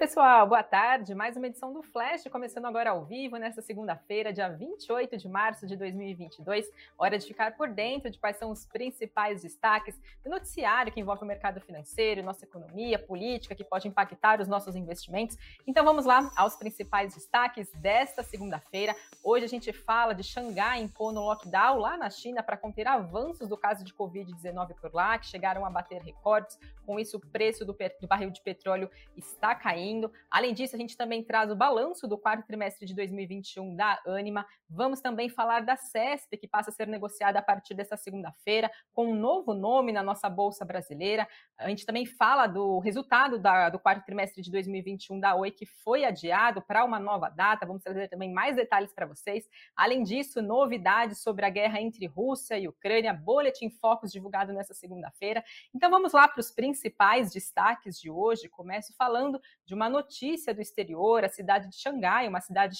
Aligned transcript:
pessoal, 0.00 0.46
boa 0.46 0.62
tarde. 0.62 1.14
Mais 1.14 1.36
uma 1.36 1.46
edição 1.46 1.74
do 1.74 1.82
Flash, 1.82 2.24
começando 2.32 2.64
agora 2.64 2.88
ao 2.88 3.04
vivo 3.04 3.36
nesta 3.36 3.60
segunda-feira, 3.60 4.32
dia 4.32 4.48
28 4.48 5.18
de 5.18 5.28
março 5.28 5.66
de 5.66 5.76
2022. 5.76 6.66
Hora 6.96 7.18
de 7.18 7.26
ficar 7.26 7.54
por 7.54 7.68
dentro 7.68 8.10
de 8.10 8.18
quais 8.18 8.38
são 8.38 8.50
os 8.50 8.64
principais 8.64 9.42
destaques 9.42 10.00
do 10.24 10.30
noticiário 10.30 10.90
que 10.90 10.98
envolve 10.98 11.22
o 11.22 11.26
mercado 11.26 11.60
financeiro, 11.60 12.22
nossa 12.22 12.46
economia, 12.46 12.98
política, 12.98 13.54
que 13.54 13.62
pode 13.62 13.88
impactar 13.88 14.40
os 14.40 14.48
nossos 14.48 14.74
investimentos. 14.74 15.36
Então 15.66 15.84
vamos 15.84 16.06
lá 16.06 16.32
aos 16.34 16.56
principais 16.56 17.12
destaques 17.12 17.70
desta 17.72 18.22
segunda-feira. 18.22 18.96
Hoje 19.22 19.44
a 19.44 19.48
gente 19.48 19.70
fala 19.70 20.14
de 20.14 20.24
Xangai 20.24 20.80
impondo 20.80 21.20
lockdown 21.20 21.76
lá 21.76 21.98
na 21.98 22.08
China 22.08 22.42
para 22.42 22.56
conter 22.56 22.88
avanços 22.88 23.46
do 23.46 23.56
caso 23.56 23.84
de 23.84 23.92
Covid-19 23.92 24.76
por 24.80 24.94
lá, 24.94 25.18
que 25.18 25.26
chegaram 25.26 25.66
a 25.66 25.68
bater 25.68 26.00
recordes. 26.00 26.58
Com 26.86 26.98
isso, 26.98 27.18
o 27.18 27.20
preço 27.20 27.66
do, 27.66 27.76
do 28.00 28.08
barril 28.08 28.30
de 28.30 28.40
petróleo 28.40 28.90
está 29.14 29.54
caindo 29.54 29.89
Além 30.30 30.54
disso, 30.54 30.76
a 30.76 30.78
gente 30.78 30.96
também 30.96 31.22
traz 31.24 31.50
o 31.50 31.56
balanço 31.56 32.06
do 32.06 32.18
quarto 32.18 32.46
trimestre 32.46 32.86
de 32.86 32.94
2021 32.94 33.74
da 33.74 34.00
Anima. 34.06 34.46
Vamos 34.68 35.00
também 35.00 35.28
falar 35.28 35.60
da 35.60 35.76
CESP, 35.76 36.36
que 36.36 36.46
passa 36.46 36.70
a 36.70 36.72
ser 36.72 36.86
negociada 36.86 37.38
a 37.38 37.42
partir 37.42 37.74
dessa 37.74 37.96
segunda-feira, 37.96 38.70
com 38.92 39.08
um 39.08 39.14
novo 39.14 39.54
nome 39.54 39.92
na 39.92 40.02
nossa 40.02 40.28
Bolsa 40.28 40.64
Brasileira. 40.64 41.26
A 41.58 41.68
gente 41.68 41.84
também 41.84 42.06
fala 42.06 42.46
do 42.46 42.78
resultado 42.78 43.38
da, 43.38 43.68
do 43.68 43.78
quarto 43.78 44.04
trimestre 44.04 44.42
de 44.42 44.50
2021 44.50 45.18
da 45.18 45.34
Oi, 45.34 45.50
que 45.50 45.66
foi 45.66 46.04
adiado 46.04 46.62
para 46.62 46.84
uma 46.84 47.00
nova 47.00 47.28
data. 47.28 47.66
Vamos 47.66 47.82
trazer 47.82 48.08
também 48.08 48.32
mais 48.32 48.56
detalhes 48.56 48.92
para 48.92 49.06
vocês. 49.06 49.48
Além 49.74 50.02
disso, 50.02 50.40
novidades 50.40 51.22
sobre 51.22 51.44
a 51.44 51.50
guerra 51.50 51.80
entre 51.80 52.06
Rússia 52.06 52.58
e 52.58 52.68
Ucrânia, 52.68 53.12
boletim 53.12 53.70
Focus 53.70 54.12
divulgado 54.12 54.52
nessa 54.52 54.74
segunda-feira. 54.74 55.42
Então 55.74 55.90
vamos 55.90 56.12
lá 56.12 56.28
para 56.28 56.40
os 56.40 56.50
principais 56.50 57.32
destaques 57.32 57.98
de 57.98 58.10
hoje. 58.10 58.48
Começo 58.48 58.94
falando 58.96 59.40
de 59.64 59.74
uma 59.74 59.79
notícia 59.88 60.52
do 60.52 60.60
exterior, 60.60 61.24
a 61.24 61.28
cidade 61.28 61.68
de 61.68 61.76
Xangai, 61.76 62.28
uma 62.28 62.40
cidade 62.40 62.76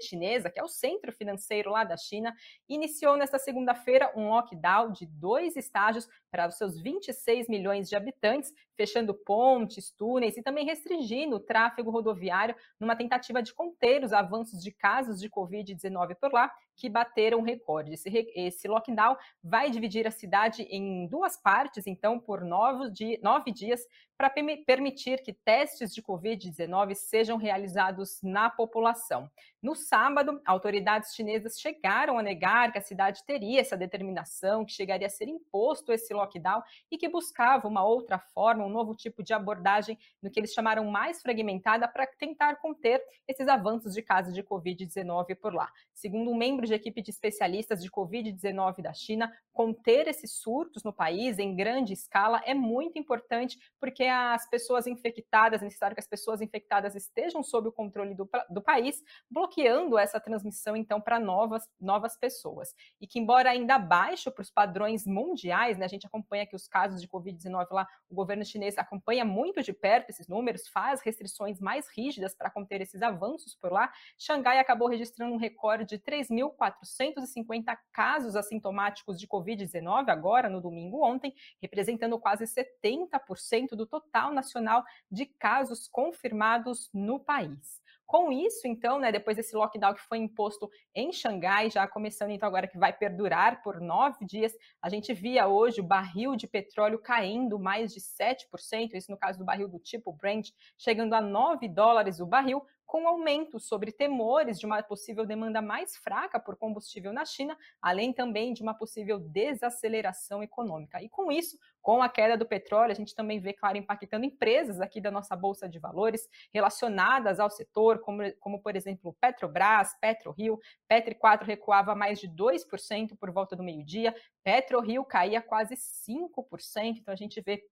chinesa, 0.00 0.50
que 0.50 0.60
é 0.60 0.62
o 0.62 0.68
centro 0.68 1.12
financeiro 1.12 1.70
lá 1.70 1.84
da 1.84 1.96
China, 1.96 2.34
iniciou 2.68 3.16
nesta 3.16 3.38
segunda-feira 3.38 4.12
um 4.16 4.28
lockdown 4.28 4.92
de 4.92 5.06
dois 5.06 5.56
estágios 5.56 6.08
para 6.30 6.48
os 6.48 6.56
seus 6.56 6.80
26 6.80 7.48
milhões 7.48 7.88
de 7.88 7.96
habitantes, 7.96 8.52
fechando 8.76 9.14
pontes, 9.14 9.90
túneis 9.90 10.36
e 10.36 10.42
também 10.42 10.64
restringindo 10.64 11.36
o 11.36 11.40
tráfego 11.40 11.90
rodoviário 11.90 12.54
numa 12.78 12.96
tentativa 12.96 13.42
de 13.42 13.54
conter 13.54 14.04
os 14.04 14.12
avanços 14.12 14.62
de 14.62 14.72
casos 14.72 15.20
de 15.20 15.28
Covid-19 15.28 16.14
por 16.20 16.32
lá, 16.32 16.50
que 16.76 16.88
bateram 16.88 17.42
recorde. 17.42 17.92
Esse, 17.92 18.08
esse 18.34 18.68
lockdown 18.68 19.16
vai 19.42 19.70
dividir 19.70 20.06
a 20.06 20.10
cidade 20.10 20.62
em 20.62 21.06
duas 21.06 21.36
partes, 21.36 21.86
então, 21.86 22.18
por 22.18 22.42
nove, 22.42 23.18
nove 23.22 23.52
dias, 23.52 23.86
para 24.16 24.30
permitir 24.30 25.20
que 25.22 25.32
testes 25.32 25.92
de 25.92 26.00
Covid-19 26.00 26.94
sejam 26.94 27.36
realizados 27.36 28.20
na 28.22 28.48
população. 28.48 29.28
No 29.60 29.74
sábado, 29.74 30.40
autoridades 30.46 31.14
chinesas 31.14 31.58
chegaram 31.58 32.18
a 32.18 32.22
negar 32.22 32.70
que 32.72 32.78
a 32.78 32.82
cidade 32.82 33.24
teria 33.26 33.60
essa 33.60 33.76
determinação, 33.76 34.64
que 34.64 34.72
chegaria 34.72 35.06
a 35.06 35.10
ser 35.10 35.28
imposto 35.28 35.92
esse 35.92 36.14
lockdown 36.14 36.62
e 36.90 36.96
que 36.96 37.08
buscava 37.08 37.66
uma 37.66 37.84
outra 37.84 38.18
forma, 38.18 38.64
um 38.64 38.68
novo 38.72 38.94
tipo 38.94 39.22
de 39.22 39.32
abordagem 39.32 39.98
no 40.22 40.30
que 40.30 40.40
eles 40.40 40.52
chamaram 40.52 40.84
mais 40.86 41.22
fragmentada 41.22 41.86
para 41.86 42.06
tentar 42.06 42.56
conter 42.56 43.02
esses 43.28 43.46
avanços 43.48 43.94
de 43.94 44.02
casos 44.02 44.34
de 44.34 44.42
Covid-19 44.42 45.36
por 45.36 45.54
lá. 45.54 45.70
Segundo 45.94 46.30
um 46.30 46.36
membro 46.36 46.66
de 46.66 46.74
equipe 46.74 47.02
de 47.02 47.10
especialistas 47.10 47.82
de 47.82 47.90
Covid-19 47.90 48.82
da 48.82 48.92
China, 48.92 49.32
conter 49.52 50.08
esses 50.08 50.32
surtos 50.32 50.82
no 50.82 50.92
país 50.92 51.38
em 51.38 51.54
grande 51.54 51.92
escala 51.92 52.42
é 52.44 52.54
muito 52.54 52.98
importante 52.98 53.58
porque 53.78 54.04
as 54.04 54.48
pessoas 54.48 54.86
infectadas, 54.86 55.62
é 55.62 55.64
necessário 55.64 55.94
que 55.94 56.00
as 56.00 56.08
pessoas 56.08 56.40
infectadas 56.40 56.94
estejam 56.94 57.42
sob 57.42 57.68
o 57.68 57.72
controle 57.72 58.14
do, 58.14 58.28
do 58.48 58.62
país, 58.62 59.02
bloqueando 59.30 59.98
essa 59.98 60.20
transmissão, 60.20 60.76
então, 60.76 61.00
para 61.00 61.18
novas, 61.18 61.68
novas 61.80 62.16
pessoas. 62.16 62.74
E 63.00 63.06
que, 63.06 63.18
embora 63.18 63.50
ainda 63.50 63.78
baixo 63.78 64.30
para 64.30 64.42
os 64.42 64.50
padrões 64.50 65.06
mundiais, 65.06 65.78
né, 65.78 65.84
a 65.84 65.88
gente 65.88 66.06
acompanha 66.06 66.46
que 66.46 66.56
os 66.56 66.66
casos 66.66 67.00
de 67.00 67.08
Covid-19 67.08 67.66
lá, 67.70 67.86
o 68.08 68.14
governo 68.14 68.44
chinês 68.52 68.78
acompanha 68.78 69.24
muito 69.24 69.62
de 69.62 69.72
perto 69.72 70.10
esses 70.10 70.28
números, 70.28 70.68
faz 70.68 71.00
restrições 71.00 71.60
mais 71.60 71.88
rígidas 71.88 72.34
para 72.34 72.50
conter 72.50 72.80
esses 72.80 73.02
avanços 73.02 73.54
por 73.54 73.72
lá. 73.72 73.92
Xangai 74.18 74.58
acabou 74.58 74.88
registrando 74.88 75.34
um 75.34 75.38
recorde 75.38 75.84
de 75.84 75.98
3.450 75.98 77.76
casos 77.92 78.36
assintomáticos 78.36 79.18
de 79.18 79.26
Covid-19 79.26 80.08
agora, 80.08 80.48
no 80.48 80.60
domingo 80.60 81.04
ontem, 81.04 81.34
representando 81.60 82.18
quase 82.18 82.44
70% 82.44 83.70
do 83.70 83.86
total 83.86 84.32
nacional 84.32 84.84
de 85.10 85.26
casos 85.26 85.88
confirmados 85.88 86.90
no 86.92 87.18
país. 87.18 87.81
Com 88.06 88.30
isso, 88.30 88.66
então, 88.66 88.98
né, 88.98 89.10
depois 89.10 89.36
desse 89.36 89.56
lockdown 89.56 89.94
que 89.94 90.02
foi 90.02 90.18
imposto 90.18 90.68
em 90.94 91.12
Xangai, 91.12 91.70
já 91.70 91.88
começando 91.88 92.30
então 92.30 92.46
agora 92.46 92.68
que 92.68 92.76
vai 92.76 92.92
perdurar 92.92 93.62
por 93.62 93.80
nove 93.80 94.26
dias, 94.26 94.52
a 94.82 94.90
gente 94.90 95.14
via 95.14 95.48
hoje 95.48 95.80
o 95.80 95.84
barril 95.84 96.36
de 96.36 96.46
petróleo 96.46 96.98
caindo 96.98 97.58
mais 97.58 97.92
de 97.92 98.00
7%, 98.00 98.94
isso 98.94 99.10
no 99.10 99.16
caso 99.16 99.38
do 99.38 99.44
barril 99.44 99.68
do 99.68 99.78
tipo 99.78 100.12
Brent, 100.12 100.50
chegando 100.76 101.14
a 101.14 101.22
9 101.22 101.68
dólares 101.68 102.20
o 102.20 102.26
barril, 102.26 102.62
com 102.92 103.08
aumento 103.08 103.58
sobre 103.58 103.90
temores 103.90 104.60
de 104.60 104.66
uma 104.66 104.82
possível 104.82 105.24
demanda 105.24 105.62
mais 105.62 105.96
fraca 105.96 106.38
por 106.38 106.56
combustível 106.56 107.10
na 107.10 107.24
China, 107.24 107.56
além 107.80 108.12
também 108.12 108.52
de 108.52 108.62
uma 108.62 108.74
possível 108.74 109.18
desaceleração 109.18 110.42
econômica. 110.42 111.02
E 111.02 111.08
com 111.08 111.32
isso, 111.32 111.58
com 111.80 112.02
a 112.02 112.08
queda 112.10 112.36
do 112.36 112.44
petróleo, 112.44 112.92
a 112.92 112.94
gente 112.94 113.14
também 113.14 113.40
vê, 113.40 113.54
claro, 113.54 113.78
impactando 113.78 114.26
empresas 114.26 114.78
aqui 114.78 115.00
da 115.00 115.10
nossa 115.10 115.34
Bolsa 115.34 115.66
de 115.66 115.78
Valores 115.78 116.28
relacionadas 116.52 117.40
ao 117.40 117.48
setor, 117.48 118.00
como, 118.00 118.30
como 118.38 118.60
por 118.60 118.76
exemplo, 118.76 119.16
Petrobras, 119.18 119.98
PetroRio. 119.98 120.60
Petro 120.86 121.14
4 121.14 121.46
recuava 121.46 121.94
mais 121.94 122.20
de 122.20 122.28
2% 122.28 123.16
por 123.18 123.30
volta 123.30 123.56
do 123.56 123.62
meio-dia, 123.62 124.14
PetroRio 124.44 125.02
caía 125.02 125.40
quase 125.40 125.76
5%. 125.76 126.98
Então 126.98 127.14
a 127.14 127.16
gente 127.16 127.40
vê 127.40 127.64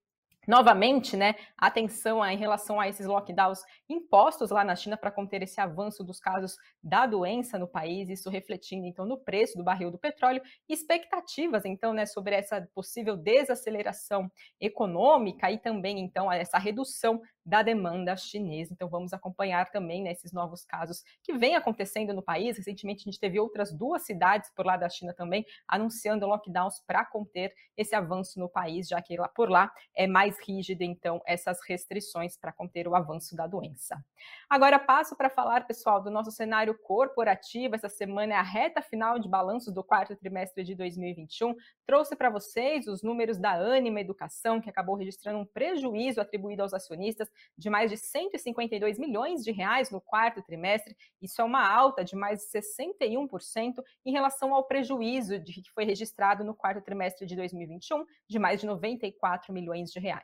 novamente, 0.47 1.17
né, 1.17 1.35
atenção 1.57 2.25
em 2.25 2.37
relação 2.37 2.81
a 2.81 2.89
esses 2.89 3.07
lockdowns 3.07 3.61
impostos 3.89 4.51
lá 4.51 4.65
na 4.65 4.75
China 4.75 4.97
para 4.97 5.11
conter 5.11 5.43
esse 5.43 5.61
avanço 5.61 6.03
dos 6.03 6.19
casos 6.19 6.57
da 6.83 7.07
doença 7.07 7.59
no 7.59 7.69
país, 7.69 8.09
isso 8.09 8.31
refletindo 8.31 8.87
então 8.87 9.05
no 9.05 9.19
preço 9.19 9.57
do 9.57 9.65
barril 9.65 9.91
do 9.91 9.99
petróleo, 9.99 10.43
expectativas 10.69 11.65
então, 11.65 11.93
né, 11.93 12.07
sobre 12.07 12.35
essa 12.35 12.67
possível 12.75 13.17
desaceleração 13.17 14.31
econômica 14.61 15.51
e 15.51 15.59
também 15.59 16.01
então 16.01 16.31
essa 16.31 16.59
redução 16.59 17.21
da 17.45 17.63
demanda 17.63 18.17
chinesa. 18.17 18.73
Então 18.73 18.89
vamos 18.89 19.13
acompanhar 19.13 19.71
também 19.71 20.03
né, 20.03 20.13
esses 20.13 20.33
novos 20.33 20.65
casos 20.65 21.03
que 21.23 21.37
vem 21.37 21.57
acontecendo 21.57 22.15
no 22.15 22.23
país. 22.23 22.57
Recentemente 22.57 23.03
a 23.03 23.11
gente 23.11 23.19
teve 23.21 23.41
outras 23.41 23.73
duas 23.73 24.03
cidades 24.05 24.51
por 24.55 24.67
lá 24.67 24.77
da 24.77 24.89
China 24.89 25.13
também 25.13 25.45
anunciando 25.67 26.27
lockdowns 26.27 26.81
para 26.87 27.05
conter 27.05 27.53
esse 27.77 27.95
avanço 27.95 28.39
no 28.39 28.49
país, 28.49 28.89
já 28.89 29.01
que 29.03 29.17
lá 29.17 29.29
por 29.29 29.51
lá 29.51 29.73
é 29.97 30.07
mais 30.07 30.30
rígido 30.39 30.83
então 30.83 31.21
essas 31.27 31.59
restrições 31.67 32.37
para 32.37 32.53
conter 32.53 32.87
o 32.87 32.95
avanço 32.95 33.35
da 33.37 33.47
doença. 33.47 34.03
Agora 34.49 34.79
passo 34.79 35.17
para 35.17 35.31
falar, 35.31 35.67
pessoal, 35.67 36.03
do 36.03 36.11
nosso 36.11 36.31
cenário 36.31 36.77
corporativo. 36.79 37.75
Essa 37.75 37.89
semana 37.89 38.35
é 38.35 38.37
a 38.37 38.43
reta 38.43 38.83
final 38.83 39.19
de 39.19 39.29
balanços 39.29 39.73
do 39.73 39.83
quarto 39.83 40.17
trimestre 40.17 40.65
de 40.65 40.75
2021. 40.75 41.55
Trouxe 41.87 42.17
para 42.17 42.31
vocês 42.31 42.87
os 42.87 43.03
números 43.03 43.39
da 43.39 43.53
Anima 43.53 44.01
Educação, 44.01 44.61
que 44.61 44.69
acabou 44.71 44.97
registrando 44.97 45.39
um 45.39 45.47
prejuízo 45.47 46.21
atribuído 46.21 46.63
aos 46.63 46.75
acionistas 46.75 47.29
de 47.57 47.71
mais 47.71 47.91
de 47.91 47.97
152 47.97 48.99
milhões 48.99 49.45
de 49.45 49.53
reais 49.53 49.91
no 49.91 50.01
quarto 50.01 50.43
trimestre. 50.43 50.97
Isso 51.21 51.41
é 51.41 51.45
uma 51.45 51.67
alta 51.67 52.05
de 52.05 52.17
mais 52.17 52.41
de 52.41 52.61
61% 52.61 53.83
em 54.05 54.13
relação 54.13 54.55
ao 54.55 54.65
prejuízo 54.65 55.39
de, 55.39 55.63
que 55.63 55.71
foi 55.71 55.85
registrado 55.85 56.45
no 56.45 56.55
quarto 56.55 56.83
trimestre 56.83 57.27
de 57.27 57.37
2021, 57.37 58.05
de 58.29 58.39
mais 58.39 58.61
de 58.61 58.67
94 58.67 59.53
milhões 59.53 59.91
de 59.91 59.99
reais. 60.01 60.20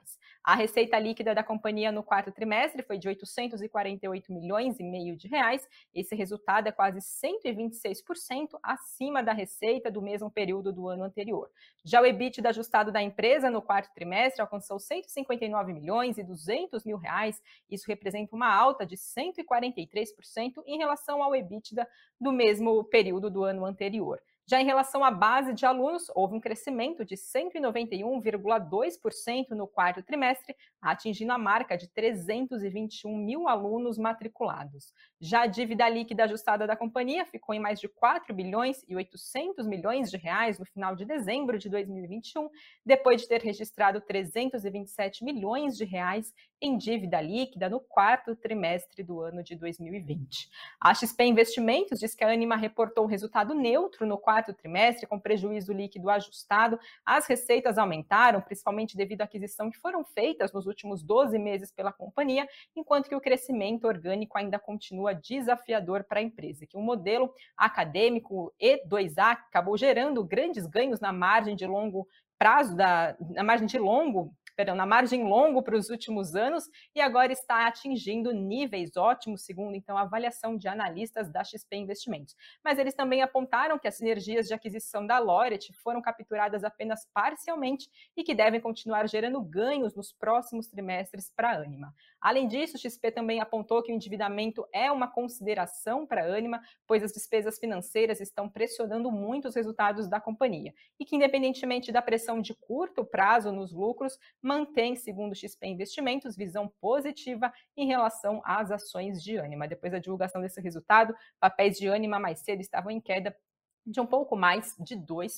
A 0.46 0.54
receita 0.54 0.96
líquida 0.96 1.34
da 1.34 1.42
companhia 1.42 1.90
no 1.90 2.04
quarto 2.04 2.30
trimestre 2.30 2.80
foi 2.84 2.98
de 2.98 3.08
848 3.08 4.32
milhões 4.32 4.78
e 4.78 4.84
meio 4.84 5.16
de 5.16 5.26
reais. 5.26 5.68
Esse 5.92 6.14
resultado 6.14 6.68
é 6.68 6.72
quase 6.72 7.00
126% 7.00 8.50
acima 8.62 9.24
da 9.24 9.32
receita 9.32 9.90
do 9.90 10.00
mesmo 10.00 10.30
período 10.30 10.72
do 10.72 10.88
ano 10.88 11.02
anterior. 11.02 11.50
Já 11.84 12.00
o 12.00 12.06
EBITDA 12.06 12.50
ajustado 12.50 12.92
da 12.92 13.02
empresa 13.02 13.50
no 13.50 13.60
quarto 13.60 13.92
trimestre 13.92 14.40
alcançou 14.40 14.78
159 14.78 15.72
milhões 15.72 16.16
e 16.16 16.22
200 16.22 16.84
mil 16.84 16.96
reais. 16.96 17.42
Isso 17.68 17.86
representa 17.88 18.36
uma 18.36 18.54
alta 18.54 18.86
de 18.86 18.96
143% 18.96 20.62
em 20.64 20.78
relação 20.78 21.24
ao 21.24 21.34
EBITDA 21.34 21.88
do 22.20 22.30
mesmo 22.30 22.84
período 22.84 23.28
do 23.28 23.42
ano 23.42 23.64
anterior. 23.64 24.22
Já 24.48 24.60
em 24.60 24.64
relação 24.64 25.02
à 25.02 25.10
base 25.10 25.52
de 25.52 25.66
alunos, 25.66 26.08
houve 26.14 26.36
um 26.36 26.40
crescimento 26.40 27.04
de 27.04 27.16
191,2% 27.16 29.50
no 29.50 29.66
quarto 29.66 30.04
trimestre, 30.04 30.54
atingindo 30.80 31.32
a 31.32 31.38
marca 31.38 31.76
de 31.76 31.88
321 31.88 33.16
mil 33.16 33.48
alunos 33.48 33.98
matriculados. 33.98 34.94
Já 35.20 35.42
a 35.42 35.46
dívida 35.46 35.88
líquida 35.88 36.22
ajustada 36.22 36.64
da 36.64 36.76
companhia 36.76 37.26
ficou 37.26 37.56
em 37.56 37.58
mais 37.58 37.80
de 37.80 37.88
4 37.88 38.32
bilhões 38.32 38.84
e 38.86 38.94
800 38.94 39.66
milhões 39.66 40.12
de 40.12 40.16
reais 40.16 40.60
no 40.60 40.64
final 40.64 40.94
de 40.94 41.04
dezembro 41.04 41.58
de 41.58 41.68
2021, 41.68 42.48
depois 42.84 43.22
de 43.22 43.26
ter 43.26 43.42
registrado 43.42 44.00
327 44.00 45.24
milhões 45.24 45.76
de 45.76 45.84
reais 45.84 46.32
em 46.60 46.78
dívida 46.78 47.20
líquida 47.20 47.68
no 47.68 47.80
quarto 47.80 48.34
trimestre 48.34 49.02
do 49.02 49.20
ano 49.20 49.42
de 49.42 49.54
2020. 49.56 50.48
A 50.80 50.94
XP 50.94 51.24
Investimentos 51.24 51.98
diz 51.98 52.14
que 52.14 52.24
a 52.24 52.30
Anima 52.30 52.56
reportou 52.56 53.06
resultado 53.06 53.54
neutro 53.54 54.06
no 54.06 54.16
quarto 54.16 54.54
trimestre, 54.54 55.06
com 55.06 55.20
prejuízo 55.20 55.72
líquido 55.72 56.08
ajustado. 56.08 56.78
As 57.04 57.26
receitas 57.26 57.76
aumentaram, 57.76 58.40
principalmente 58.40 58.96
devido 58.96 59.20
à 59.20 59.24
aquisição 59.24 59.70
que 59.70 59.78
foram 59.78 60.04
feitas 60.04 60.52
nos 60.52 60.66
últimos 60.66 61.02
12 61.02 61.38
meses 61.38 61.70
pela 61.70 61.92
companhia, 61.92 62.48
enquanto 62.74 63.08
que 63.08 63.14
o 63.14 63.20
crescimento 63.20 63.86
orgânico 63.86 64.38
ainda 64.38 64.58
continua 64.58 65.14
desafiador 65.14 66.04
para 66.04 66.20
a 66.20 66.22
empresa, 66.22 66.66
que 66.66 66.76
o 66.76 66.80
modelo 66.80 67.32
acadêmico 67.56 68.52
E2A 68.60 69.32
acabou 69.32 69.76
gerando 69.76 70.24
grandes 70.24 70.66
ganhos 70.66 71.00
na 71.00 71.12
margem 71.12 71.54
de 71.54 71.66
longo 71.66 72.06
prazo 72.38 72.76
da 72.76 73.16
na 73.18 73.42
margem 73.42 73.66
de 73.66 73.78
longo 73.78 74.34
perdão, 74.56 74.74
na 74.74 74.86
margem 74.86 75.22
longo 75.22 75.62
para 75.62 75.76
os 75.76 75.90
últimos 75.90 76.34
anos 76.34 76.64
e 76.94 77.00
agora 77.00 77.30
está 77.30 77.66
atingindo 77.66 78.32
níveis 78.32 78.96
ótimos, 78.96 79.44
segundo 79.44 79.76
então 79.76 79.98
a 79.98 80.02
avaliação 80.02 80.56
de 80.56 80.66
analistas 80.66 81.30
da 81.30 81.44
XP 81.44 81.76
Investimentos. 81.76 82.34
Mas 82.64 82.78
eles 82.78 82.94
também 82.94 83.20
apontaram 83.20 83.78
que 83.78 83.86
as 83.86 83.96
sinergias 83.96 84.48
de 84.48 84.54
aquisição 84.54 85.06
da 85.06 85.18
Loret 85.18 85.72
foram 85.82 86.00
capturadas 86.00 86.64
apenas 86.64 87.06
parcialmente 87.12 87.88
e 88.16 88.24
que 88.24 88.34
devem 88.34 88.60
continuar 88.60 89.06
gerando 89.06 89.40
ganhos 89.42 89.94
nos 89.94 90.12
próximos 90.12 90.66
trimestres 90.66 91.30
para 91.36 91.50
a 91.50 91.56
Anima. 91.56 91.94
Além 92.20 92.48
disso, 92.48 92.78
XP 92.78 93.12
também 93.12 93.40
apontou 93.40 93.82
que 93.82 93.92
o 93.92 93.94
endividamento 93.94 94.66
é 94.72 94.90
uma 94.90 95.06
consideração 95.06 96.06
para 96.06 96.22
a 96.24 96.36
Anima, 96.36 96.62
pois 96.86 97.02
as 97.02 97.12
despesas 97.12 97.58
financeiras 97.58 98.20
estão 98.20 98.48
pressionando 98.48 99.12
muito 99.12 99.48
os 99.48 99.54
resultados 99.54 100.08
da 100.08 100.18
companhia 100.18 100.72
e 100.98 101.04
que, 101.04 101.14
independentemente 101.14 101.92
da 101.92 102.00
pressão 102.00 102.40
de 102.40 102.54
curto 102.54 103.04
prazo 103.04 103.52
nos 103.52 103.72
lucros, 103.72 104.18
mantém, 104.46 104.94
segundo 104.94 105.32
o 105.32 105.34
XP 105.34 105.66
Investimentos, 105.66 106.36
visão 106.36 106.72
positiva 106.80 107.52
em 107.76 107.86
relação 107.86 108.40
às 108.44 108.70
ações 108.70 109.20
de 109.20 109.36
Anima. 109.38 109.66
Depois 109.66 109.90
da 109.90 109.98
divulgação 109.98 110.40
desse 110.40 110.60
resultado, 110.60 111.14
papéis 111.40 111.76
de 111.76 111.88
Anima 111.88 112.20
mais 112.20 112.38
cedo 112.38 112.60
estavam 112.60 112.92
em 112.92 113.00
queda 113.00 113.36
de 113.84 114.00
um 114.00 114.06
pouco 114.06 114.36
mais 114.36 114.76
de 114.78 114.96
2%. 114.96 115.36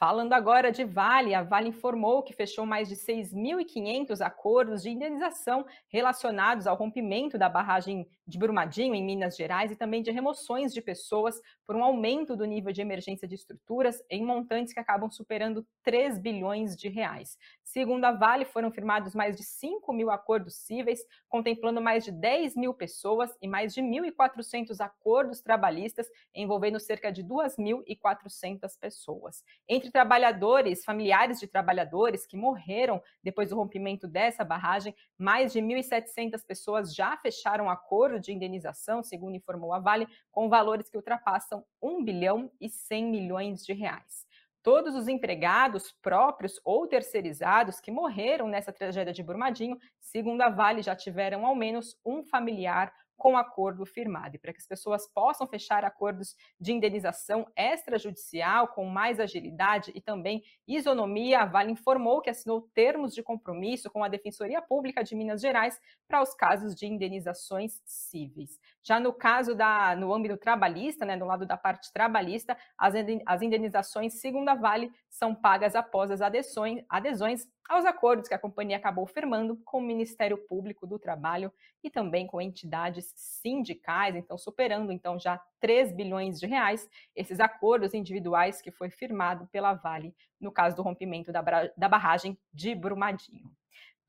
Falando 0.00 0.32
agora 0.32 0.72
de 0.72 0.82
Vale, 0.82 1.34
a 1.34 1.42
Vale 1.42 1.68
informou 1.68 2.22
que 2.22 2.32
fechou 2.32 2.64
mais 2.64 2.88
de 2.88 2.96
6.500 2.96 4.22
acordos 4.22 4.82
de 4.82 4.88
indenização 4.88 5.66
relacionados 5.88 6.66
ao 6.66 6.74
rompimento 6.74 7.36
da 7.36 7.50
barragem 7.50 8.08
de 8.30 8.38
Brumadinho, 8.38 8.94
em 8.94 9.04
Minas 9.04 9.36
Gerais, 9.36 9.72
e 9.72 9.76
também 9.76 10.02
de 10.02 10.10
remoções 10.10 10.72
de 10.72 10.80
pessoas 10.80 11.40
por 11.66 11.74
um 11.74 11.82
aumento 11.82 12.36
do 12.36 12.44
nível 12.44 12.72
de 12.72 12.80
emergência 12.80 13.26
de 13.26 13.34
estruturas 13.34 14.02
em 14.08 14.24
montantes 14.24 14.72
que 14.72 14.80
acabam 14.80 15.10
superando 15.10 15.66
3 15.82 16.18
bilhões 16.18 16.76
de 16.76 16.88
reais. 16.88 17.36
Segundo 17.64 18.04
a 18.04 18.12
Vale, 18.12 18.44
foram 18.44 18.70
firmados 18.70 19.14
mais 19.14 19.36
de 19.36 19.42
5 19.42 19.92
mil 19.92 20.10
acordos 20.10 20.54
cíveis, 20.56 21.00
contemplando 21.28 21.80
mais 21.80 22.04
de 22.04 22.12
10 22.12 22.56
mil 22.56 22.72
pessoas 22.72 23.36
e 23.42 23.48
mais 23.48 23.74
de 23.74 23.82
1.400 23.82 24.80
acordos 24.80 25.40
trabalhistas, 25.40 26.06
envolvendo 26.34 26.78
cerca 26.78 27.10
de 27.10 27.24
2.400 27.24 28.78
pessoas. 28.80 29.42
Entre 29.68 29.90
trabalhadores, 29.90 30.84
familiares 30.84 31.40
de 31.40 31.48
trabalhadores 31.48 32.26
que 32.26 32.36
morreram 32.36 33.02
depois 33.22 33.50
do 33.50 33.56
rompimento 33.56 34.06
dessa 34.06 34.44
barragem, 34.44 34.94
mais 35.18 35.52
de 35.52 35.60
1.700 35.60 36.44
pessoas 36.46 36.94
já 36.94 37.16
fecharam 37.16 37.68
acordo 37.68 38.19
de 38.20 38.32
indenização, 38.32 39.02
segundo 39.02 39.36
informou 39.36 39.72
a 39.72 39.78
Vale, 39.78 40.06
com 40.30 40.48
valores 40.48 40.88
que 40.88 40.96
ultrapassam 40.96 41.64
1 41.82 42.04
bilhão 42.04 42.50
e 42.60 42.68
100 42.68 43.04
milhões 43.06 43.64
de 43.64 43.72
reais. 43.72 44.26
Todos 44.62 44.94
os 44.94 45.08
empregados 45.08 45.90
próprios 46.02 46.60
ou 46.64 46.86
terceirizados 46.86 47.80
que 47.80 47.90
morreram 47.90 48.46
nessa 48.46 48.72
tragédia 48.72 49.12
de 49.12 49.22
Brumadinho, 49.22 49.78
segundo 49.98 50.42
a 50.42 50.50
Vale, 50.50 50.82
já 50.82 50.94
tiveram 50.94 51.46
ao 51.46 51.54
menos 51.54 51.98
um 52.04 52.22
familiar 52.22 52.92
com 53.20 53.36
acordo 53.36 53.84
firmado. 53.84 54.34
E 54.34 54.38
para 54.38 54.50
que 54.50 54.58
as 54.58 54.66
pessoas 54.66 55.06
possam 55.06 55.46
fechar 55.46 55.84
acordos 55.84 56.34
de 56.58 56.72
indenização 56.72 57.46
extrajudicial 57.54 58.68
com 58.68 58.86
mais 58.86 59.20
agilidade 59.20 59.92
e 59.94 60.00
também 60.00 60.42
isonomia, 60.66 61.40
a 61.40 61.44
Vale 61.44 61.70
informou 61.70 62.22
que 62.22 62.30
assinou 62.30 62.62
termos 62.74 63.14
de 63.14 63.22
compromisso 63.22 63.90
com 63.90 64.02
a 64.02 64.08
Defensoria 64.08 64.62
Pública 64.62 65.04
de 65.04 65.14
Minas 65.14 65.42
Gerais 65.42 65.78
para 66.08 66.22
os 66.22 66.34
casos 66.34 66.74
de 66.74 66.86
indenizações 66.86 67.82
cíveis. 67.84 68.58
Já 68.82 68.98
no 68.98 69.12
caso 69.12 69.54
da, 69.54 69.94
no 69.94 70.14
âmbito 70.14 70.38
trabalhista, 70.38 71.04
né, 71.04 71.14
no 71.14 71.26
lado 71.26 71.44
da 71.44 71.58
parte 71.58 71.92
trabalhista, 71.92 72.56
as, 72.78 73.42
indenizações, 73.42 74.18
segundo 74.18 74.48
a 74.48 74.54
Vale, 74.54 74.90
são 75.10 75.34
pagas 75.34 75.76
após 75.76 76.10
as 76.10 76.22
adesões, 76.22 76.82
adesões 76.88 77.46
aos 77.68 77.84
acordos 77.84 78.28
que 78.28 78.34
a 78.34 78.38
companhia 78.38 78.76
acabou 78.76 79.06
firmando 79.06 79.56
com 79.64 79.78
o 79.78 79.82
Ministério 79.82 80.36
Público 80.36 80.86
do 80.86 80.98
Trabalho 80.98 81.52
e 81.82 81.90
também 81.90 82.26
com 82.26 82.40
entidades 82.40 83.12
sindicais, 83.14 84.16
então 84.16 84.36
superando 84.36 84.92
então 84.92 85.18
já 85.18 85.40
3 85.60 85.92
bilhões 85.92 86.40
de 86.40 86.46
reais 86.46 86.88
esses 87.14 87.40
acordos 87.40 87.94
individuais 87.94 88.60
que 88.60 88.70
foi 88.70 88.90
firmado 88.90 89.46
pela 89.52 89.74
Vale 89.74 90.14
no 90.40 90.50
caso 90.50 90.74
do 90.74 90.82
rompimento 90.82 91.30
da, 91.30 91.42
da 91.76 91.88
barragem 91.88 92.38
de 92.52 92.74
Brumadinho. 92.74 93.50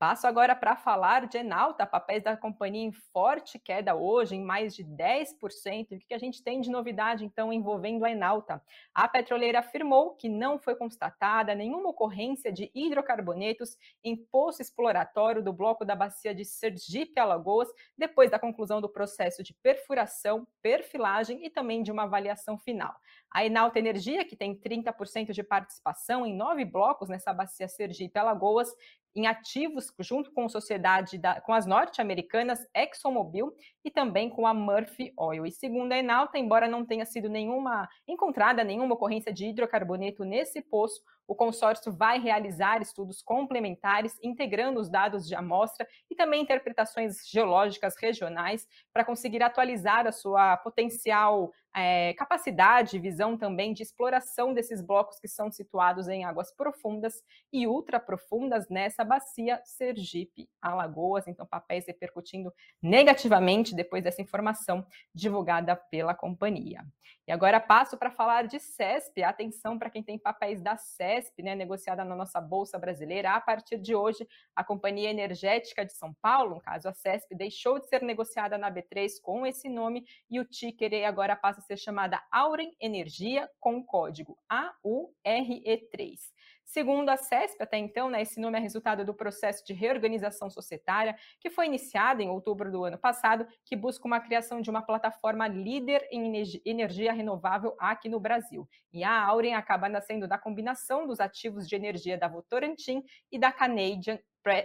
Passo 0.02 0.26
agora 0.26 0.56
para 0.56 0.74
falar 0.74 1.28
de 1.28 1.38
Enalta, 1.38 1.86
papéis 1.86 2.24
da 2.24 2.36
companhia 2.36 2.82
em 2.82 2.90
forte 2.90 3.56
queda 3.56 3.94
hoje, 3.94 4.34
em 4.34 4.42
mais 4.42 4.74
de 4.74 4.82
10%. 4.82 5.92
O 5.92 5.98
que 6.00 6.12
a 6.12 6.18
gente 6.18 6.42
tem 6.42 6.60
de 6.60 6.72
novidade, 6.72 7.24
então, 7.24 7.52
envolvendo 7.52 8.04
a 8.04 8.10
Enalta? 8.10 8.60
A 8.92 9.06
petroleira 9.06 9.60
afirmou 9.60 10.16
que 10.16 10.28
não 10.28 10.58
foi 10.58 10.74
constatada 10.74 11.54
nenhuma 11.54 11.90
ocorrência 11.90 12.52
de 12.52 12.68
hidrocarbonetos 12.74 13.78
em 14.02 14.16
poço 14.16 14.60
exploratório 14.60 15.40
do 15.40 15.52
bloco 15.52 15.84
da 15.84 15.94
bacia 15.94 16.34
de 16.34 16.44
Sergipe, 16.44 17.20
Alagoas, 17.20 17.68
depois 17.96 18.28
da 18.28 18.40
conclusão 18.40 18.80
do 18.80 18.88
processo 18.88 19.40
de 19.40 19.54
perfuração, 19.54 20.44
perfilagem 20.60 21.46
e 21.46 21.48
também 21.48 21.80
de 21.80 21.92
uma 21.92 22.02
avaliação 22.02 22.58
final. 22.58 22.92
A 23.30 23.46
Enalta 23.46 23.78
Energia, 23.78 24.24
que 24.24 24.34
tem 24.34 24.52
30% 24.52 25.30
de 25.30 25.44
participação 25.44 26.26
em 26.26 26.36
nove 26.36 26.64
blocos 26.64 27.08
nessa 27.08 27.32
bacia 27.32 27.68
Sergipe, 27.68 28.18
Alagoas, 28.18 28.68
em 29.14 29.26
ativos 29.26 29.92
junto 29.98 30.32
com 30.32 30.48
sociedade 30.48 31.18
da, 31.18 31.40
com 31.40 31.52
as 31.52 31.66
norte-americanas 31.66 32.66
ExxonMobil 32.74 33.54
e 33.84 33.90
também 33.90 34.30
com 34.30 34.46
a 34.46 34.54
Murphy 34.54 35.12
Oil. 35.16 35.46
E 35.46 35.52
segundo 35.52 35.92
a 35.92 35.98
Enalta, 35.98 36.38
embora 36.38 36.68
não 36.68 36.84
tenha 36.84 37.04
sido 37.04 37.28
nenhuma 37.28 37.88
encontrada 38.06 38.64
nenhuma 38.64 38.94
ocorrência 38.94 39.32
de 39.32 39.46
hidrocarboneto 39.46 40.24
nesse 40.24 40.60
poço, 40.62 41.00
o 41.26 41.34
consórcio 41.34 41.92
vai 41.92 42.18
realizar 42.18 42.82
estudos 42.82 43.22
complementares, 43.22 44.18
integrando 44.22 44.80
os 44.80 44.90
dados 44.90 45.26
de 45.26 45.34
amostra 45.34 45.86
e 46.10 46.14
também 46.14 46.42
interpretações 46.42 47.28
geológicas 47.28 47.94
regionais 47.96 48.66
para 48.92 49.04
conseguir 49.04 49.42
atualizar 49.42 50.06
a 50.06 50.12
sua 50.12 50.56
potencial 50.58 51.52
é, 51.74 52.12
capacidade 52.14 52.98
visão 52.98 53.36
também 53.36 53.72
de 53.72 53.82
exploração 53.82 54.52
desses 54.52 54.82
blocos 54.82 55.18
que 55.18 55.28
são 55.28 55.50
situados 55.50 56.06
em 56.06 56.24
águas 56.24 56.52
profundas 56.54 57.22
e 57.50 57.66
ultraprofundas 57.66 58.68
nessa 58.68 59.04
bacia 59.04 59.60
Sergipe-Alagoas. 59.64 61.26
Então, 61.26 61.46
papéis 61.46 61.86
repercutindo 61.86 62.52
negativamente 62.82 63.71
depois 63.74 64.02
dessa 64.02 64.22
informação 64.22 64.86
divulgada 65.14 65.74
pela 65.76 66.14
companhia. 66.14 66.84
E 67.26 67.30
agora 67.30 67.60
passo 67.60 67.96
para 67.96 68.10
falar 68.10 68.46
de 68.46 68.58
CESP. 68.58 69.22
Atenção 69.22 69.78
para 69.78 69.90
quem 69.90 70.02
tem 70.02 70.18
papéis 70.18 70.60
da 70.60 70.76
CESP, 70.76 71.42
né, 71.42 71.54
negociada 71.54 72.04
na 72.04 72.16
nossa 72.16 72.40
Bolsa 72.40 72.78
Brasileira. 72.78 73.32
A 73.32 73.40
partir 73.40 73.78
de 73.78 73.94
hoje, 73.94 74.26
a 74.56 74.64
Companhia 74.64 75.10
Energética 75.10 75.84
de 75.84 75.92
São 75.92 76.12
Paulo, 76.20 76.56
no 76.56 76.60
caso 76.60 76.88
a 76.88 76.92
CESP, 76.92 77.34
deixou 77.36 77.78
de 77.78 77.86
ser 77.86 78.02
negociada 78.02 78.58
na 78.58 78.70
B3 78.72 79.20
com 79.22 79.46
esse 79.46 79.68
nome 79.68 80.04
e 80.30 80.40
o 80.40 80.44
ticker 80.44 80.92
agora 81.06 81.36
passa 81.36 81.60
a 81.60 81.62
ser 81.62 81.76
chamada 81.76 82.20
Auren 82.30 82.72
Energia 82.80 83.48
com 83.60 83.84
código 83.84 84.36
AURE3. 84.50 86.18
Segundo 86.64 87.08
a 87.10 87.16
CESP, 87.16 87.62
até 87.62 87.76
então, 87.76 88.08
né, 88.08 88.22
esse 88.22 88.40
nome 88.40 88.58
é 88.58 88.60
resultado 88.60 89.04
do 89.04 89.14
processo 89.14 89.64
de 89.66 89.72
reorganização 89.72 90.48
societária 90.48 91.14
que 91.40 91.50
foi 91.50 91.66
iniciado 91.66 92.22
em 92.22 92.28
outubro 92.28 92.70
do 92.70 92.84
ano 92.84 92.96
passado, 92.98 93.46
que 93.64 93.76
busca 93.76 94.06
uma 94.06 94.20
criação 94.20 94.60
de 94.60 94.70
uma 94.70 94.82
plataforma 94.82 95.46
líder 95.48 96.06
em 96.10 96.32
energia 96.64 97.12
renovável 97.12 97.74
aqui 97.78 98.08
no 98.08 98.20
Brasil. 98.20 98.68
E 98.92 99.04
a 99.04 99.22
Auren 99.24 99.54
acaba 99.54 99.88
nascendo 99.88 100.26
da 100.26 100.38
combinação 100.38 101.06
dos 101.06 101.20
ativos 101.20 101.68
de 101.68 101.76
energia 101.76 102.16
da 102.16 102.28
Votorantim 102.28 103.02
e 103.30 103.38
da 103.38 103.52
Canadian 103.52 104.18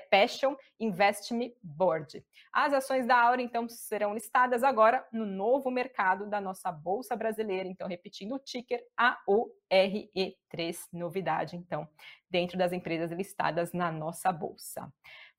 Passion 0.10 0.55
Investment 0.79 1.53
Board. 1.62 2.24
As 2.51 2.74
ações 2.74 3.05
da 3.05 3.15
Aura, 3.15 3.41
então, 3.41 3.67
serão 3.69 4.13
listadas 4.13 4.63
agora 4.63 5.05
no 5.12 5.25
novo 5.25 5.69
mercado 5.69 6.27
da 6.27 6.41
nossa 6.41 6.72
Bolsa 6.72 7.15
Brasileira. 7.15 7.69
Então, 7.69 7.88
repetindo 7.88 8.36
o 8.36 8.39
ticker 8.39 8.84
AORE3, 9.00 10.77
novidade, 10.91 11.55
então, 11.55 11.88
dentro 12.29 12.57
das 12.57 12.74
empresas 12.74 13.12
listadas 13.12 13.72
na 13.74 13.91
nossa 13.91 14.31
Bolsa. 14.31 14.91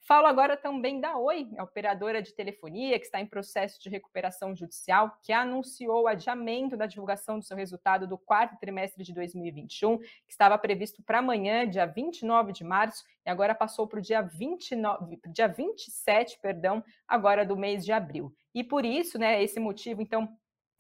Falo 0.09 0.27
agora 0.27 0.57
também 0.57 1.03
da 1.03 1.19
Oi, 1.19 1.51
a 1.59 1.63
operadora 1.63 2.23
de 2.23 2.33
telefonia 2.33 2.99
que 2.99 3.05
está 3.05 3.21
em 3.21 3.27
processo 3.27 3.79
de 3.79 3.91
recuperação 3.91 4.57
judicial, 4.57 5.19
que 5.23 5.35
anunciou 5.35 6.05
o 6.05 6.09
adiamento 6.09 6.79
da 6.79 6.87
divulgação 6.87 7.39
do 7.39 7.45
seu 7.45 7.55
resultado 7.55 8.07
do 8.07 8.17
quarto 8.17 8.59
trimestre 8.59 9.05
de 9.05 9.13
2021, 9.13 9.99
que 9.99 10.07
estava 10.31 10.57
previsto 10.57 11.03
para 11.03 11.19
amanhã, 11.19 11.69
dia 11.69 11.85
29 11.85 12.53
de 12.53 12.65
março, 12.65 13.05
e 13.27 13.29
agora 13.29 13.55
passou 13.55 13.87
para 13.87 13.99
o 13.99 14.03
dia, 14.03 14.23
29, 14.23 15.21
dia 15.27 15.47
27, 15.47 16.39
perdão, 16.41 16.83
agora 17.07 17.45
do 17.45 17.55
mês 17.55 17.85
de 17.85 17.93
abril. 17.93 18.35
E 18.55 18.65
por 18.65 18.87
isso, 18.87 19.19
né, 19.19 19.43
esse 19.43 19.61
motivo, 19.61 20.01
então, 20.01 20.27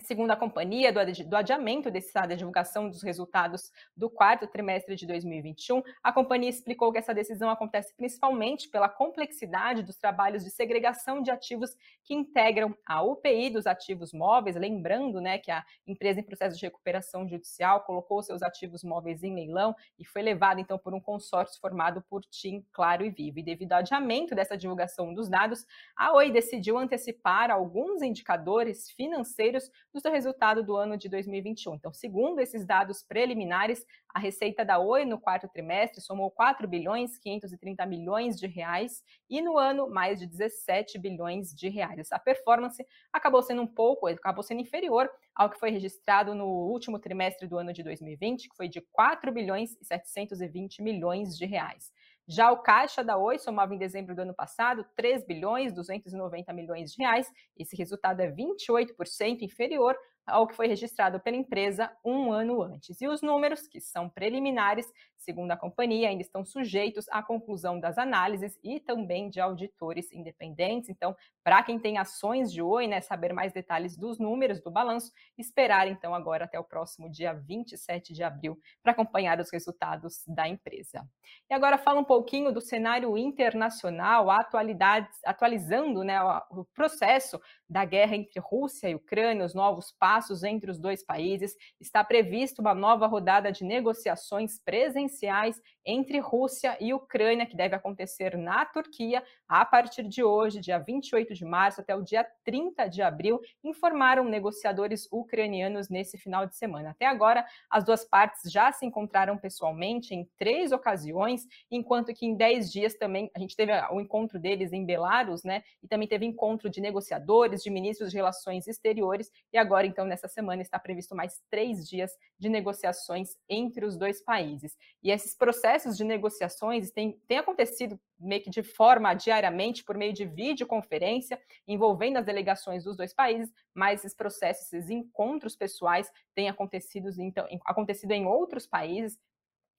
Segundo 0.02 0.30
a 0.30 0.36
companhia, 0.36 0.92
do 0.92 1.36
adiamento 1.36 1.90
dessa 1.90 2.24
divulgação 2.24 2.88
dos 2.88 3.02
resultados 3.02 3.70
do 3.96 4.08
quarto 4.08 4.46
trimestre 4.46 4.94
de 4.94 5.06
2021, 5.06 5.82
a 6.02 6.12
companhia 6.12 6.48
explicou 6.48 6.90
que 6.92 6.98
essa 6.98 7.12
decisão 7.12 7.50
acontece 7.50 7.92
principalmente 7.94 8.70
pela 8.70 8.88
complexidade 8.88 9.82
dos 9.82 9.96
trabalhos 9.96 10.44
de 10.44 10.50
segregação 10.50 11.20
de 11.20 11.30
ativos 11.30 11.76
que 12.04 12.14
integram 12.14 12.74
a 12.86 13.02
UPI 13.02 13.50
dos 13.50 13.66
ativos 13.66 14.12
móveis, 14.12 14.56
lembrando 14.56 15.20
né, 15.20 15.36
que 15.36 15.50
a 15.50 15.64
empresa 15.86 16.20
em 16.20 16.22
processo 16.22 16.56
de 16.56 16.64
recuperação 16.64 17.28
judicial 17.28 17.80
colocou 17.82 18.22
seus 18.22 18.40
ativos 18.40 18.84
móveis 18.84 19.22
em 19.22 19.34
leilão 19.34 19.74
e 19.98 20.06
foi 20.06 20.22
levada 20.22 20.60
então 20.60 20.78
por 20.78 20.94
um 20.94 21.00
consórcio 21.00 21.60
formado 21.60 22.02
por 22.08 22.22
TIM, 22.24 22.64
Claro 22.72 23.04
e 23.04 23.10
Vivo. 23.10 23.40
E 23.40 23.42
devido 23.42 23.72
ao 23.72 23.80
adiamento 23.80 24.34
dessa 24.34 24.56
divulgação 24.56 25.12
dos 25.12 25.28
dados, 25.28 25.66
a 25.96 26.14
Oi 26.14 26.30
decidiu 26.30 26.78
antecipar 26.78 27.50
alguns 27.50 28.00
indicadores 28.00 28.90
financeiros 28.92 29.70
do 29.92 30.00
seu 30.00 30.12
resultado 30.12 30.62
do 30.62 30.76
ano 30.76 30.96
de 30.96 31.08
2021. 31.08 31.74
Então, 31.74 31.92
segundo 31.92 32.40
esses 32.40 32.64
dados 32.64 33.02
preliminares, 33.02 33.84
a 34.14 34.18
receita 34.18 34.64
da 34.64 34.78
Oi 34.78 35.04
no 35.04 35.18
quarto 35.18 35.48
trimestre 35.48 36.00
somou 36.00 36.30
4 36.30 36.68
bilhões 36.68 37.18
530 37.18 37.84
milhões 37.86 38.38
de 38.38 38.46
reais 38.46 39.02
e 39.28 39.40
no 39.40 39.58
ano 39.58 39.88
mais 39.88 40.18
de 40.18 40.26
17 40.26 40.98
bilhões 40.98 41.54
de 41.54 41.68
reais. 41.68 42.12
A 42.12 42.18
performance 42.18 42.84
acabou 43.12 43.42
sendo 43.42 43.62
um 43.62 43.66
pouco, 43.66 44.06
acabou 44.06 44.42
sendo 44.42 44.60
inferior 44.60 45.10
ao 45.34 45.48
que 45.48 45.58
foi 45.58 45.70
registrado 45.70 46.34
no 46.34 46.46
último 46.46 46.98
trimestre 46.98 47.46
do 47.46 47.56
ano 47.56 47.72
de 47.72 47.82
2020, 47.82 48.48
que 48.48 48.56
foi 48.56 48.68
de 48.68 48.80
4 48.92 49.32
bilhões 49.32 49.76
e 49.80 49.84
720 49.84 50.82
milhões 50.82 51.36
de 51.36 51.46
reais. 51.46 51.92
Já 52.28 52.52
o 52.52 52.58
caixa 52.58 53.02
da 53.02 53.16
Oi 53.16 53.38
somava 53.38 53.74
em 53.74 53.78
dezembro 53.78 54.14
do 54.14 54.20
ano 54.20 54.34
passado 54.34 54.84
3 54.94 55.26
bilhões 55.26 55.72
290 55.72 56.52
milhões 56.52 56.92
de 56.92 57.02
reais. 57.02 57.26
Esse 57.56 57.74
resultado 57.74 58.20
é 58.20 58.30
28% 58.30 59.40
inferior 59.40 59.96
ao 60.26 60.46
que 60.46 60.54
foi 60.54 60.66
registrado 60.66 61.18
pela 61.20 61.38
empresa 61.38 61.90
um 62.04 62.30
ano 62.30 62.62
antes. 62.62 63.00
E 63.00 63.08
os 63.08 63.22
números, 63.22 63.66
que 63.66 63.80
são 63.80 64.10
preliminares, 64.10 64.86
segundo 65.18 65.50
a 65.50 65.56
companhia, 65.56 66.08
ainda 66.08 66.22
estão 66.22 66.44
sujeitos 66.44 67.06
à 67.10 67.22
conclusão 67.22 67.78
das 67.78 67.98
análises 67.98 68.58
e 68.62 68.80
também 68.80 69.28
de 69.28 69.40
auditores 69.40 70.10
independentes. 70.12 70.88
Então, 70.88 71.14
para 71.42 71.62
quem 71.62 71.78
tem 71.78 71.98
ações 71.98 72.52
de 72.52 72.62
Oi, 72.62 72.86
né, 72.86 73.00
saber 73.00 73.32
mais 73.32 73.52
detalhes 73.52 73.96
dos 73.96 74.18
números 74.18 74.60
do 74.60 74.70
balanço, 74.70 75.12
esperar 75.36 75.88
então 75.88 76.14
agora 76.14 76.44
até 76.44 76.58
o 76.58 76.64
próximo 76.64 77.10
dia 77.10 77.32
27 77.32 78.12
de 78.12 78.22
abril 78.22 78.58
para 78.82 78.92
acompanhar 78.92 79.40
os 79.40 79.50
resultados 79.50 80.22
da 80.26 80.48
empresa. 80.48 81.06
E 81.50 81.54
agora 81.54 81.76
fala 81.76 82.00
um 82.00 82.04
pouquinho 82.04 82.52
do 82.52 82.60
cenário 82.60 83.16
internacional, 83.18 84.28
atualizando 84.30 86.04
né, 86.04 86.20
o 86.50 86.64
processo 86.74 87.40
da 87.68 87.84
guerra 87.84 88.16
entre 88.16 88.40
Rússia 88.40 88.88
e 88.88 88.94
Ucrânia, 88.94 89.44
os 89.44 89.54
novos 89.54 89.92
passos 89.98 90.42
entre 90.42 90.70
os 90.70 90.78
dois 90.78 91.04
países. 91.04 91.56
Está 91.80 92.04
previsto 92.04 92.60
uma 92.60 92.74
nova 92.74 93.06
rodada 93.06 93.50
de 93.50 93.64
negociações 93.64 94.58
presenciais 94.58 95.07
essenciais 95.08 95.60
entre 95.88 96.18
Rússia 96.18 96.76
e 96.78 96.92
Ucrânia, 96.92 97.46
que 97.46 97.56
deve 97.56 97.74
acontecer 97.74 98.36
na 98.36 98.66
Turquia 98.66 99.24
a 99.48 99.64
partir 99.64 100.02
de 100.06 100.22
hoje, 100.22 100.60
dia 100.60 100.78
28 100.78 101.32
de 101.32 101.46
março, 101.46 101.80
até 101.80 101.96
o 101.96 102.02
dia 102.02 102.26
30 102.44 102.86
de 102.88 103.00
abril, 103.00 103.40
informaram 103.64 104.22
negociadores 104.24 105.08
ucranianos 105.10 105.88
nesse 105.88 106.18
final 106.18 106.46
de 106.46 106.54
semana. 106.54 106.90
Até 106.90 107.06
agora, 107.06 107.46
as 107.70 107.84
duas 107.84 108.04
partes 108.04 108.52
já 108.52 108.70
se 108.70 108.84
encontraram 108.84 109.38
pessoalmente 109.38 110.14
em 110.14 110.28
três 110.36 110.72
ocasiões, 110.72 111.46
enquanto 111.70 112.12
que 112.12 112.26
em 112.26 112.36
dez 112.36 112.70
dias 112.70 112.94
também 112.94 113.30
a 113.34 113.38
gente 113.38 113.56
teve 113.56 113.72
o 113.90 113.98
encontro 113.98 114.38
deles 114.38 114.74
em 114.74 114.84
Belarus, 114.84 115.42
né? 115.42 115.62
E 115.82 115.88
também 115.88 116.06
teve 116.06 116.26
encontro 116.26 116.68
de 116.68 116.82
negociadores, 116.82 117.62
de 117.62 117.70
ministros 117.70 118.10
de 118.10 118.16
relações 118.18 118.66
exteriores, 118.66 119.30
e 119.50 119.56
agora, 119.56 119.86
então, 119.86 120.04
nessa 120.04 120.28
semana, 120.28 120.60
está 120.60 120.78
previsto 120.78 121.16
mais 121.16 121.40
três 121.50 121.88
dias 121.88 122.10
de 122.38 122.50
negociações 122.50 123.30
entre 123.48 123.86
os 123.86 123.96
dois 123.96 124.20
países. 124.20 124.76
E 125.02 125.10
esses 125.10 125.34
processos 125.34 125.77
processos 125.78 125.96
de 125.96 126.04
negociações 126.04 126.90
têm, 126.90 127.12
têm 127.26 127.38
acontecido 127.38 127.98
meio 128.18 128.42
que 128.42 128.50
de 128.50 128.62
forma 128.62 129.14
diariamente, 129.14 129.84
por 129.84 129.96
meio 129.96 130.12
de 130.12 130.24
videoconferência, 130.24 131.40
envolvendo 131.66 132.16
as 132.16 132.26
delegações 132.26 132.84
dos 132.84 132.96
dois 132.96 133.14
países, 133.14 133.52
mas 133.72 134.00
esses 134.00 134.16
processos, 134.16 134.72
esses 134.72 134.90
encontros 134.90 135.54
pessoais 135.54 136.10
têm 136.34 136.48
acontecido, 136.48 137.08
então, 137.18 137.46
acontecido 137.64 138.10
em 138.12 138.26
outros 138.26 138.66
países, 138.66 139.18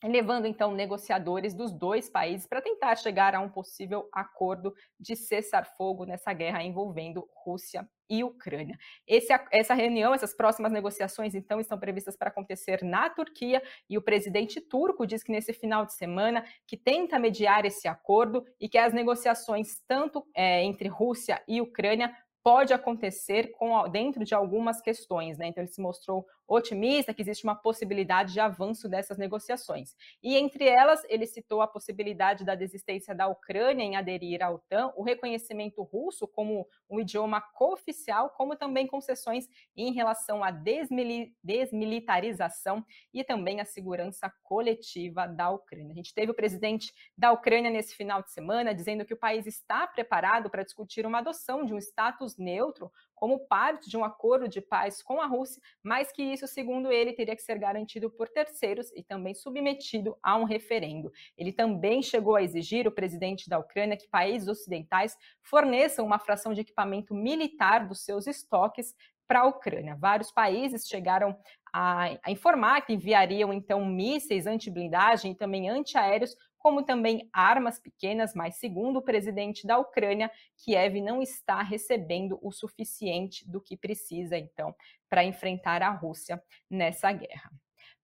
levando 0.03 0.46
então 0.46 0.74
negociadores 0.74 1.53
dos 1.53 1.72
dois 1.72 2.10
países 2.10 2.48
para 2.48 2.62
tentar 2.62 2.96
chegar 2.96 3.36
a 3.36 3.39
um 3.39 3.50
possível 3.50 4.08
acordo 4.13 4.74
de 5.00 5.15
cessar-fogo 5.15 6.06
nessa 6.06 6.32
guerra 6.34 6.63
envolvendo 6.63 7.27
Rússia 7.34 7.88
e 8.10 8.24
Ucrânia. 8.24 8.77
Esse, 9.06 9.32
essa 9.51 9.74
reunião, 9.74 10.13
essas 10.13 10.34
próximas 10.34 10.72
negociações, 10.72 11.36
então, 11.36 11.60
estão 11.60 11.77
previstas 11.77 12.18
para 12.18 12.29
acontecer 12.29 12.84
na 12.84 13.10
Turquia 13.10 13.62
e 13.88 13.98
o 13.98 14.01
presidente 14.01 14.60
turco 14.60 15.06
diz 15.06 15.22
que 15.22 15.32
nesse 15.32 15.53
final 15.53 15.86
de 15.86 15.94
semana 15.94 16.44
que 16.65 16.75
tenta 16.75 17.20
mediar 17.20 17.65
esse 17.65 17.88
acordo 17.88 18.44
e 18.60 18.68
que 18.68 18.77
as 18.77 18.94
negociações 18.94 19.79
tanto 19.88 20.25
é, 20.34 20.63
entre 20.63 20.88
Rússia 20.88 21.41
e 21.48 21.62
Ucrânia 21.62 22.12
pode 22.43 22.74
acontecer 22.74 23.51
com, 23.51 23.88
dentro 23.89 24.24
de 24.24 24.34
algumas 24.34 24.81
questões, 24.81 25.38
né? 25.38 25.48
Então 25.48 25.63
ele 25.63 25.72
se 25.72 25.81
mostrou 25.81 26.25
otimista 26.50 27.13
que 27.13 27.22
existe 27.22 27.43
uma 27.43 27.55
possibilidade 27.55 28.34
de 28.34 28.39
avanço 28.39 28.89
dessas 28.89 29.17
negociações. 29.17 29.96
E 30.22 30.36
entre 30.36 30.65
elas, 30.65 31.03
ele 31.08 31.27
citou 31.27 31.62
a 31.62 31.67
possibilidade 31.67 32.43
da 32.43 32.55
desistência 32.55 33.13
da 33.13 33.27
Ucrânia 33.27 33.84
em 33.84 33.96
aderir 33.96 34.43
à 34.43 34.50
OTAN, 34.50 34.91
o 34.96 35.03
reconhecimento 35.03 35.84
russo 35.84 36.27
como 36.27 36.67
um 36.89 37.00
idioma 37.00 37.39
cooficial, 37.39 38.31
como 38.31 38.55
também 38.55 38.88
concessões 38.88 39.48
em 39.77 39.93
relação 39.93 40.43
à 40.43 40.50
desmili 40.50 41.36
desmilitarização 41.43 42.84
e 43.13 43.24
também 43.24 43.62
a 43.62 43.65
segurança 43.65 44.31
coletiva 44.41 45.27
da 45.27 45.51
Ucrânia. 45.51 45.91
A 45.91 45.96
gente 45.96 46.13
teve 46.13 46.31
o 46.31 46.36
presidente 46.36 46.91
da 47.15 47.31
Ucrânia 47.31 47.69
nesse 47.69 47.96
final 47.96 48.24
de 48.24 48.31
semana 48.31 48.74
dizendo 48.74 49.05
que 49.05 49.13
o 49.13 49.17
país 49.17 49.46
está 49.46 49.86
preparado 49.86 50.50
para 50.50 50.63
discutir 50.63 51.05
uma 51.05 51.19
adoção 51.19 51.63
de 51.63 51.74
um 51.74 51.77
status 51.77 52.28
neutro 52.38 52.91
como 53.15 53.39
parte 53.48 53.89
de 53.89 53.98
um 53.98 54.03
acordo 54.03 54.48
de 54.48 54.62
paz 54.62 55.01
com 55.01 55.21
a 55.21 55.25
Rússia, 55.25 55.62
mas 55.83 56.12
que 56.12 56.24
isso, 56.24 56.48
segundo 56.48 56.91
ele, 56.91 57.13
teria 57.13 57.36
que 57.36 57.41
ser 57.41 57.59
garantido 57.59 58.09
por 58.09 58.29
terceiros 58.29 58.91
e 58.95 59.03
também 59.03 59.36
submetido 59.36 60.17
a 60.24 60.38
um 60.38 60.45
referendo. 60.45 61.12
Ele 61.38 61.51
também 61.51 62.01
chegou 62.01 62.36
a 62.36 62.43
exigir 62.43 62.88
o 62.88 62.91
presidente 62.91 63.50
da 63.50 63.59
Ucrânia 63.59 63.98
que 63.98 64.07
países 64.07 64.48
ocidentais 64.48 65.17
forneçam 65.41 66.05
uma 66.05 66.17
fração 66.17 66.53
de 66.53 66.62
equipamento 66.62 67.13
militar 67.13 67.88
dos 67.88 68.05
seus 68.05 68.25
estoques 68.25 68.95
para 69.27 69.41
a 69.41 69.45
Ucrânia. 69.45 69.95
Vários 69.95 70.31
países 70.31 70.88
chegaram 70.88 71.38
a, 71.71 72.17
a, 72.24 72.31
informar 72.31 72.81
que 72.81 72.93
enviariam 72.93 73.53
então 73.53 73.86
mísseis 73.86 74.48
anti-blindagem 74.48 75.33
e 75.33 75.36
também 75.36 75.69
antiaéreos 75.69 76.36
como 76.60 76.84
também 76.84 77.28
armas 77.34 77.80
pequenas, 77.80 78.36
mas 78.36 78.56
segundo 78.58 78.98
o 78.98 79.01
presidente 79.01 79.66
da 79.66 79.80
Ucrânia, 79.80 80.30
Kiev 80.58 81.01
não 81.01 81.22
está 81.22 81.63
recebendo 81.63 82.38
o 82.42 82.51
suficiente 82.51 83.50
do 83.50 83.60
que 83.60 83.75
precisa, 83.75 84.38
então, 84.38 84.75
para 85.10 85.24
enfrentar 85.24 85.82
a 85.82 85.89
Rússia 85.89 86.42
nessa 86.70 87.12
guerra. 87.12 87.50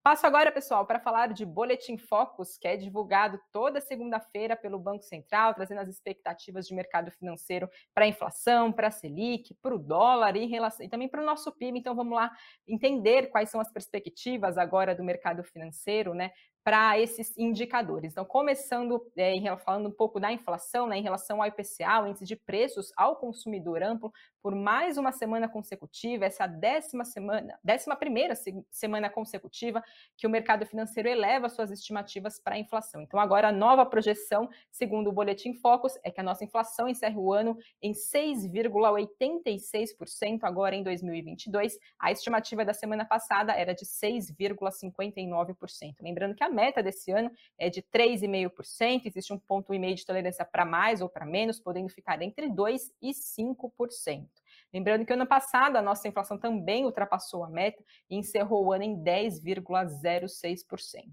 Passo 0.06 0.28
agora, 0.28 0.52
pessoal, 0.52 0.86
para 0.86 1.00
falar 1.00 1.34
de 1.34 1.44
Boletim 1.44 1.98
Focus, 1.98 2.60
que 2.60 2.68
é 2.68 2.78
divulgado 2.78 3.40
toda 3.52 3.82
segunda-feira 3.82 4.56
pelo 4.56 4.78
Banco 4.78 5.04
Central, 5.04 5.56
trazendo 5.56 5.82
as 5.82 5.90
expectativas 5.90 6.68
de 6.68 6.76
mercado 6.76 7.10
financeiro 7.10 7.68
para 7.92 8.06
a 8.06 8.08
inflação, 8.08 8.72
para 8.72 8.90
a 8.90 8.92
Selic, 8.92 9.56
para 9.56 9.74
o 9.74 9.80
dólar 9.80 10.36
e, 10.36 10.46
relação, 10.46 10.86
e 10.86 10.90
também 10.90 11.10
para 11.10 11.24
o 11.24 11.26
nosso 11.26 11.52
PIB. 11.52 11.80
Então, 11.80 11.96
vamos 11.96 12.14
lá 12.14 12.32
entender 12.68 13.32
quais 13.32 13.50
são 13.50 13.60
as 13.60 13.72
perspectivas 13.72 14.60
agora 14.60 14.94
do 14.94 15.04
mercado 15.04 15.44
financeiro, 15.44 16.14
né? 16.14 16.30
Para 16.66 17.00
esses 17.00 17.32
indicadores. 17.38 18.12
Então, 18.12 18.26
começando 18.26 19.00
é, 19.16 19.56
falando 19.58 19.88
um 19.88 19.92
pouco 19.92 20.20
da 20.20 20.32
inflação, 20.32 20.88
né, 20.88 20.98
em 20.98 21.04
relação 21.04 21.40
ao 21.40 21.48
IPCA, 21.48 22.02
o 22.02 22.08
índice 22.08 22.26
de 22.26 22.36
preços 22.36 22.92
ao 22.98 23.18
consumidor 23.18 23.84
amplo, 23.84 24.12
por 24.42 24.56
mais 24.56 24.98
uma 24.98 25.12
semana 25.12 25.48
consecutiva, 25.48 26.26
essa 26.26 26.48
décima 26.48 27.06
semana, 27.06 27.60
décima 27.64 27.96
primeira 27.96 28.34
semana 28.72 29.12
consecutiva 29.12 29.84
que 30.18 30.26
o 30.26 30.30
mercado 30.30 30.66
financeiro 30.66 31.08
eleva 31.08 31.50
suas 31.50 31.70
estimativas 31.70 32.40
para 32.40 32.56
a 32.56 32.60
inflação. 32.60 33.00
Então, 33.02 33.20
agora 33.20 33.50
a 33.50 33.52
nova 33.52 33.86
projeção, 33.86 34.50
segundo 34.72 35.12
o 35.12 35.14
Boletim 35.14 35.54
Focus, 35.54 36.00
é 36.04 36.10
que 36.10 36.20
a 36.20 36.24
nossa 36.24 36.44
inflação 36.44 36.88
encerre 36.88 37.18
o 37.18 37.32
ano 37.32 37.56
em 37.80 37.92
6,86% 37.92 40.40
agora 40.42 40.76
em 40.76 40.82
2022. 40.82 41.78
A 42.00 42.12
estimativa 42.12 42.66
da 42.66 42.74
semana 42.74 43.06
passada 43.06 43.54
era 43.54 43.76
de 43.76 43.86
6,59%. 43.86 45.98
Lembrando 46.02 46.34
que 46.34 46.44
a 46.44 46.55
meta 46.56 46.82
desse 46.82 47.12
ano 47.12 47.30
é 47.58 47.70
de 47.70 47.82
3,5%, 47.82 49.02
existe 49.06 49.34
um 49.34 49.38
ponto 49.38 49.74
e 49.74 49.80
meio 49.80 49.96
de 49.96 50.06
tolerância 50.06 50.46
para 50.46 50.64
mais 50.66 51.02
ou 51.02 51.10
para 51.10 51.26
menos, 51.26 51.60
podendo 51.60 51.90
ficar 51.90 52.22
entre 52.22 52.50
2% 52.50 52.80
e 53.02 53.12
5%. 53.12 54.26
Lembrando 54.74 55.06
que 55.06 55.14
ano 55.14 55.28
passado 55.28 55.76
a 55.76 55.82
nossa 55.82 56.08
inflação 56.08 56.38
também 56.38 56.86
ultrapassou 56.86 57.44
a 57.44 57.50
meta 57.50 57.84
e 58.10 58.16
encerrou 58.16 58.66
o 58.66 58.72
ano 58.72 58.84
em 58.84 59.04
10,06%. 59.04 61.04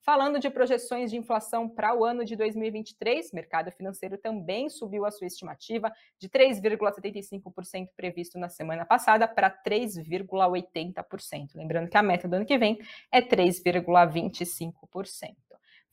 Falando 0.00 0.38
de 0.38 0.48
projeções 0.48 1.10
de 1.10 1.16
inflação 1.16 1.68
para 1.68 1.92
o 1.94 2.04
ano 2.04 2.24
de 2.24 2.36
2023, 2.36 3.30
o 3.30 3.34
mercado 3.34 3.72
financeiro 3.72 4.16
também 4.16 4.70
subiu 4.70 5.04
a 5.04 5.10
sua 5.10 5.26
estimativa 5.26 5.92
de 6.18 6.28
3,75% 6.28 7.88
previsto 7.96 8.38
na 8.38 8.48
semana 8.48 8.86
passada 8.86 9.26
para 9.28 9.50
3,80%. 9.50 11.54
Lembrando 11.54 11.90
que 11.90 11.98
a 11.98 12.02
meta 12.02 12.26
do 12.26 12.36
ano 12.36 12.46
que 12.46 12.56
vem 12.56 12.78
é 13.12 13.20
3,25%. 13.20 15.47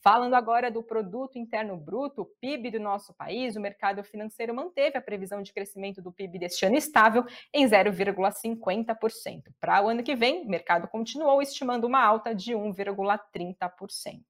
Falando 0.07 0.35
agora 0.35 0.69
do 0.69 0.83
produto 0.83 1.39
interno 1.39 1.75
bruto, 1.75 2.21
o 2.21 2.25
PIB 2.39 2.69
do 2.69 2.79
nosso 2.79 3.11
país, 3.15 3.55
o 3.55 3.59
mercado 3.59 4.03
financeiro 4.03 4.53
manteve 4.53 4.99
a 4.99 5.01
previsão 5.01 5.41
de 5.41 5.51
crescimento 5.51 5.99
do 5.99 6.11
PIB 6.11 6.37
deste 6.37 6.63
ano 6.63 6.75
estável 6.75 7.25
em 7.51 7.65
0,50%. 7.65 9.51
Para 9.59 9.83
o 9.83 9.89
ano 9.89 10.03
que 10.03 10.15
vem, 10.15 10.43
o 10.43 10.47
mercado 10.47 10.87
continuou 10.87 11.41
estimando 11.41 11.85
uma 11.85 12.03
alta 12.05 12.35
de 12.35 12.53
1,30%. 12.53 14.21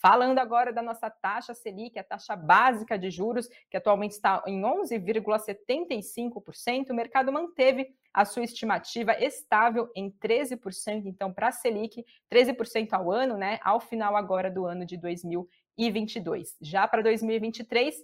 Falando 0.00 0.38
agora 0.38 0.72
da 0.72 0.80
nossa 0.80 1.10
taxa 1.10 1.52
Selic, 1.52 1.98
a 1.98 2.02
taxa 2.02 2.34
básica 2.34 2.98
de 2.98 3.10
juros, 3.10 3.46
que 3.68 3.76
atualmente 3.76 4.12
está 4.12 4.42
em 4.46 4.62
11,75%, 4.62 6.88
o 6.88 6.94
mercado 6.94 7.30
manteve 7.30 7.94
a 8.12 8.24
sua 8.24 8.42
estimativa 8.44 9.12
estável 9.22 9.90
em 9.94 10.10
13%, 10.10 11.04
então 11.04 11.30
para 11.30 11.48
a 11.48 11.52
Selic, 11.52 12.02
13% 12.32 12.94
ao 12.94 13.12
ano, 13.12 13.36
né, 13.36 13.58
ao 13.62 13.78
final 13.78 14.16
agora 14.16 14.50
do 14.50 14.64
ano 14.64 14.86
de 14.86 14.96
2022. 14.96 16.56
Já 16.62 16.88
para 16.88 17.02
2023, 17.02 18.02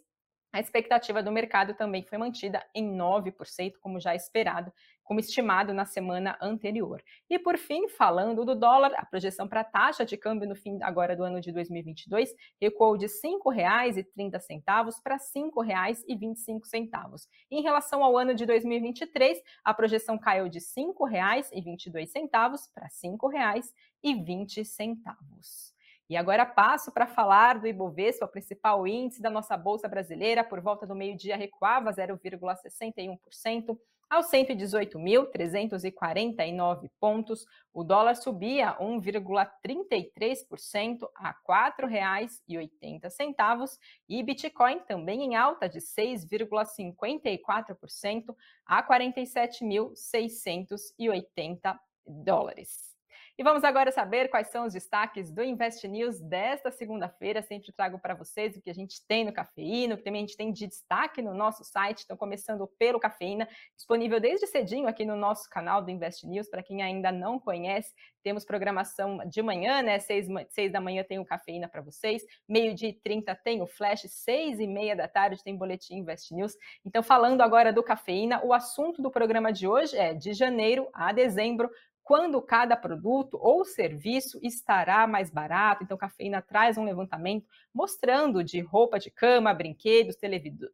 a 0.53 0.61
expectativa 0.61 1.23
do 1.23 1.31
mercado 1.31 1.75
também 1.75 2.03
foi 2.03 2.19
mantida 2.19 2.65
em 2.75 2.97
9%, 2.97 3.75
como 3.81 4.01
já 4.01 4.15
esperado, 4.15 4.73
como 5.07 5.21
estimado 5.21 5.73
na 5.73 5.85
semana 5.85 6.37
anterior. 6.41 7.01
E 7.31 7.39
por 7.39 7.57
fim, 7.57 7.87
falando 7.89 8.45
do 8.45 8.55
dólar, 8.55 8.93
a 8.97 9.07
projeção 9.07 9.47
para 9.47 9.61
a 9.61 9.65
taxa 9.65 10.05
de 10.05 10.17
câmbio 10.17 10.49
no 10.49 10.57
fim 10.57 10.83
agora 10.83 11.15
do 11.15 11.23
ano 11.23 11.41
de 11.41 11.53
2022 11.53 12.35
recuou 12.61 12.97
de 12.97 13.07
R$ 13.07 13.13
5,30 13.13 15.03
para 15.03 15.15
R$ 15.15 15.21
5,25. 15.21 17.29
Em 17.51 17.63
relação 17.63 18.03
ao 18.03 18.17
ano 18.17 18.35
de 18.35 18.45
2023, 18.45 19.41
a 19.65 19.73
projeção 19.73 20.19
caiu 20.19 20.49
de 20.49 20.59
R$ 20.59 20.65
5,22 20.65 22.69
para 22.75 22.87
R$ 22.87 22.93
5,20. 22.93 25.76
E 26.09 26.17
agora 26.17 26.47
passo 26.47 26.93
para 26.93 27.05
falar 27.07 27.59
do 27.59 27.67
Ibovespa, 27.67 28.27
o 28.27 28.29
principal 28.29 28.87
índice 28.87 29.21
da 29.21 29.29
nossa 29.29 29.57
bolsa 29.57 29.89
brasileira, 29.89 30.45
por 30.45 30.61
volta 30.61 30.87
do 30.87 30.95
meio-dia 30.95 31.37
recuava 31.37 31.93
0,61% 31.93 33.77
aos 34.09 34.31
118.349 34.31 36.89
pontos. 37.01 37.45
O 37.73 37.83
dólar 37.83 38.15
subia 38.15 38.77
1,33% 38.79 41.11
a 41.17 41.31
R$ 41.31 41.35
4,80 41.49 43.79
e 44.09 44.23
Bitcoin 44.23 44.79
também 44.81 45.25
em 45.25 45.35
alta 45.35 45.69
de 45.69 45.81
6,54% 45.81 48.37
a 48.65 48.81
47.680 48.83 51.77
dólares. 52.07 52.96
E 53.39 53.43
vamos 53.43 53.65
agora 53.65 53.93
saber 53.93 54.31
quais 54.31 54.47
são 54.47 54.65
os 54.65 54.73
destaques 54.73 55.31
do 55.31 55.45
Invest 55.45 55.87
News 55.87 56.23
desta 56.23 56.71
segunda-feira. 56.71 57.43
Sempre 57.43 57.71
trago 57.71 57.99
para 57.99 58.15
vocês 58.15 58.57
o 58.57 58.63
que 58.63 58.71
a 58.71 58.75
gente 58.75 59.07
tem 59.07 59.27
no 59.27 59.33
Cafeína, 59.33 59.95
o 59.95 59.99
que 59.99 60.05
também 60.05 60.25
a 60.25 60.27
gente 60.27 60.39
tem 60.39 60.51
de 60.51 60.67
destaque 60.67 61.21
no 61.21 61.35
nosso 61.35 61.63
site. 61.63 62.01
Então, 62.03 62.17
começando 62.17 62.67
pelo 62.79 62.99
Cafeína, 62.99 63.47
disponível 63.77 64.19
desde 64.19 64.47
cedinho 64.47 64.89
aqui 64.89 65.05
no 65.05 65.17
nosso 65.17 65.51
canal 65.51 65.83
do 65.83 65.91
Invest 65.91 66.27
News. 66.27 66.49
Para 66.49 66.63
quem 66.63 66.83
ainda 66.83 67.13
não 67.13 67.39
conhece, 67.39 67.93
temos 68.23 68.43
programação 68.43 69.19
de 69.27 69.43
manhã, 69.43 69.83
né? 69.83 69.99
Seis, 69.99 70.27
seis 70.49 70.73
da 70.73 70.81
manhã 70.81 71.05
tem 71.05 71.19
o 71.19 71.25
Cafeína 71.25 71.69
para 71.69 71.83
vocês, 71.83 72.25
meio-dia 72.49 72.89
e 72.89 72.95
trinta 72.95 73.35
tem 73.35 73.61
o 73.61 73.67
Flash, 73.67 74.07
seis 74.09 74.59
e 74.59 74.67
meia 74.67 74.97
da 74.97 75.09
tarde 75.09 75.45
tem 75.45 75.55
Boletim 75.55 75.97
Invest 75.97 76.35
News. 76.35 76.57
Então, 76.87 77.03
falando 77.03 77.43
agora 77.43 77.71
do 77.71 77.83
Cafeína, 77.83 78.43
o 78.43 78.55
assunto 78.55 79.03
do 79.03 79.11
programa 79.11 79.53
de 79.53 79.69
hoje 79.69 79.95
é 79.95 80.15
de 80.15 80.33
janeiro 80.33 80.89
a 80.95 81.13
dezembro, 81.13 81.71
quando 82.07 82.41
cada 82.41 82.77
produto 82.77 83.37
ou 83.43 83.65
serviço 83.65 84.39
estará 84.41 85.09
mais 85.09 85.29
barato. 85.29 85.83
Então, 85.83 85.99
Cafeína 85.99 86.41
traz 86.41 86.79
um 86.79 86.85
levantamento 86.85 87.49
mostrando 87.75 88.45
de 88.45 88.61
roupa 88.61 88.97
de 88.97 89.11
cama, 89.11 89.53
brinquedos, 89.53 90.15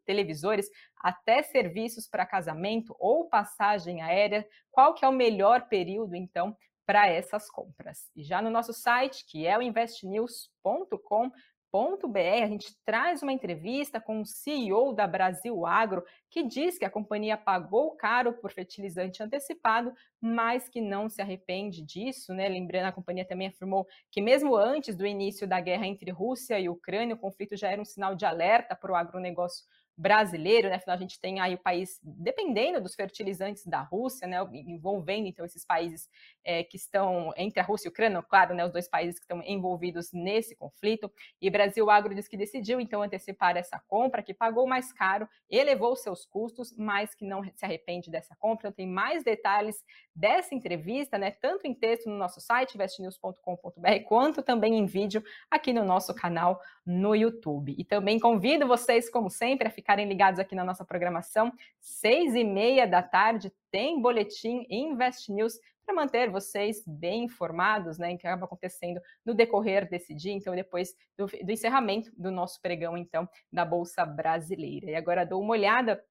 televisores, 0.04 0.68
até 0.94 1.42
serviços 1.42 2.06
para 2.06 2.26
casamento 2.26 2.94
ou 2.98 3.30
passagem 3.30 4.02
aérea, 4.02 4.46
qual 4.70 4.92
que 4.92 5.06
é 5.06 5.08
o 5.08 5.12
melhor 5.12 5.68
período, 5.68 6.14
então, 6.14 6.54
para 6.84 7.08
essas 7.08 7.48
compras. 7.48 8.10
E 8.14 8.22
já 8.22 8.42
no 8.42 8.50
nosso 8.50 8.74
site, 8.74 9.24
que 9.24 9.46
é 9.46 9.56
o 9.56 9.62
investnews.com, 9.62 11.30
a 11.74 12.46
gente 12.46 12.76
traz 12.84 13.22
uma 13.22 13.32
entrevista 13.32 13.98
com 13.98 14.20
o 14.20 14.26
CEO 14.26 14.92
da 14.92 15.06
Brasil 15.06 15.64
Agro, 15.64 16.04
que 16.30 16.42
diz 16.42 16.76
que 16.76 16.84
a 16.84 16.90
companhia 16.90 17.34
pagou 17.34 17.96
caro 17.96 18.34
por 18.34 18.52
fertilizante 18.52 19.22
antecipado, 19.22 19.90
mas 20.20 20.68
que 20.68 20.82
não 20.82 21.08
se 21.08 21.22
arrepende 21.22 21.80
disso, 21.82 22.34
né? 22.34 22.46
Lembrando, 22.46 22.88
a 22.88 22.92
companhia 22.92 23.24
também 23.24 23.48
afirmou 23.48 23.86
que 24.10 24.20
mesmo 24.20 24.54
antes 24.54 24.94
do 24.94 25.06
início 25.06 25.48
da 25.48 25.60
guerra 25.62 25.86
entre 25.86 26.10
Rússia 26.10 26.60
e 26.60 26.68
Ucrânia, 26.68 27.14
o 27.14 27.18
conflito 27.18 27.56
já 27.56 27.70
era 27.70 27.80
um 27.80 27.86
sinal 27.86 28.14
de 28.14 28.26
alerta 28.26 28.76
para 28.76 28.92
o 28.92 28.94
agronegócio 28.94 29.64
brasileiro, 29.96 30.68
né? 30.68 30.76
Afinal, 30.76 30.96
a 30.96 31.00
gente 31.00 31.20
tem 31.20 31.40
aí 31.40 31.54
o 31.54 31.58
país 31.58 32.00
dependendo 32.02 32.80
dos 32.80 32.94
fertilizantes 32.94 33.66
da 33.66 33.82
Rússia, 33.82 34.26
né? 34.26 34.38
Envolvendo 34.52 35.26
então 35.26 35.44
esses 35.44 35.64
países 35.64 36.08
é, 36.44 36.64
que 36.64 36.76
estão 36.76 37.32
entre 37.36 37.60
a 37.60 37.62
Rússia 37.62 37.88
e 37.88 37.90
a 37.90 37.92
Ucrânia, 37.92 38.22
claro, 38.22 38.54
né? 38.54 38.64
Os 38.64 38.72
dois 38.72 38.88
países 38.88 39.18
que 39.18 39.24
estão 39.24 39.42
envolvidos 39.42 40.12
nesse 40.12 40.56
conflito. 40.56 41.12
E 41.40 41.50
Brasil 41.50 41.90
Agro 41.90 42.14
diz 42.14 42.26
que 42.26 42.36
decidiu 42.36 42.80
então 42.80 43.02
antecipar 43.02 43.56
essa 43.56 43.78
compra, 43.86 44.22
que 44.22 44.34
pagou 44.34 44.66
mais 44.66 44.92
caro, 44.92 45.28
elevou 45.50 45.94
seus 45.94 46.24
custos, 46.24 46.74
mas 46.76 47.14
que 47.14 47.24
não 47.24 47.42
se 47.44 47.64
arrepende 47.64 48.10
dessa 48.10 48.34
compra. 48.36 48.68
Então, 48.68 48.72
tem 48.72 48.86
mais 48.86 49.22
detalhes 49.22 49.84
dessa 50.14 50.54
entrevista, 50.54 51.18
né? 51.18 51.30
Tanto 51.30 51.66
em 51.66 51.74
texto 51.74 52.08
no 52.08 52.16
nosso 52.16 52.40
site, 52.40 52.74
investnews.com.br, 52.74 54.04
quanto 54.06 54.42
também 54.42 54.78
em 54.78 54.86
vídeo 54.86 55.22
aqui 55.50 55.72
no 55.72 55.84
nosso 55.84 56.14
canal 56.14 56.60
no 56.84 57.14
YouTube. 57.14 57.74
E 57.78 57.84
também 57.84 58.18
convido 58.18 58.66
vocês, 58.66 59.08
como 59.08 59.30
sempre, 59.30 59.68
a 59.68 59.70
ficarem 59.82 60.08
ligados 60.08 60.38
aqui 60.38 60.54
na 60.54 60.64
nossa 60.64 60.84
programação. 60.84 61.52
Seis 61.80 62.34
e 62.34 62.44
meia 62.44 62.86
da 62.86 63.02
tarde 63.02 63.52
tem 63.70 64.00
boletim 64.00 64.64
Invest 64.70 65.30
News 65.30 65.58
para 65.84 65.94
manter 65.94 66.30
vocês 66.30 66.82
bem 66.86 67.24
informados, 67.24 67.98
né, 67.98 68.12
em 68.12 68.16
que 68.16 68.26
acaba 68.26 68.44
acontecendo 68.44 69.00
no 69.26 69.34
decorrer 69.34 69.88
desse 69.90 70.14
dia, 70.14 70.32
então 70.32 70.54
depois 70.54 70.94
do, 71.18 71.26
do 71.26 71.50
encerramento 71.50 72.12
do 72.16 72.30
nosso 72.30 72.60
pregão, 72.62 72.96
então, 72.96 73.28
da 73.52 73.64
Bolsa 73.64 74.06
Brasileira. 74.06 74.90
E 74.90 74.94
agora 74.94 75.26
dou 75.26 75.42
uma 75.42 75.52
olhada 75.52 76.02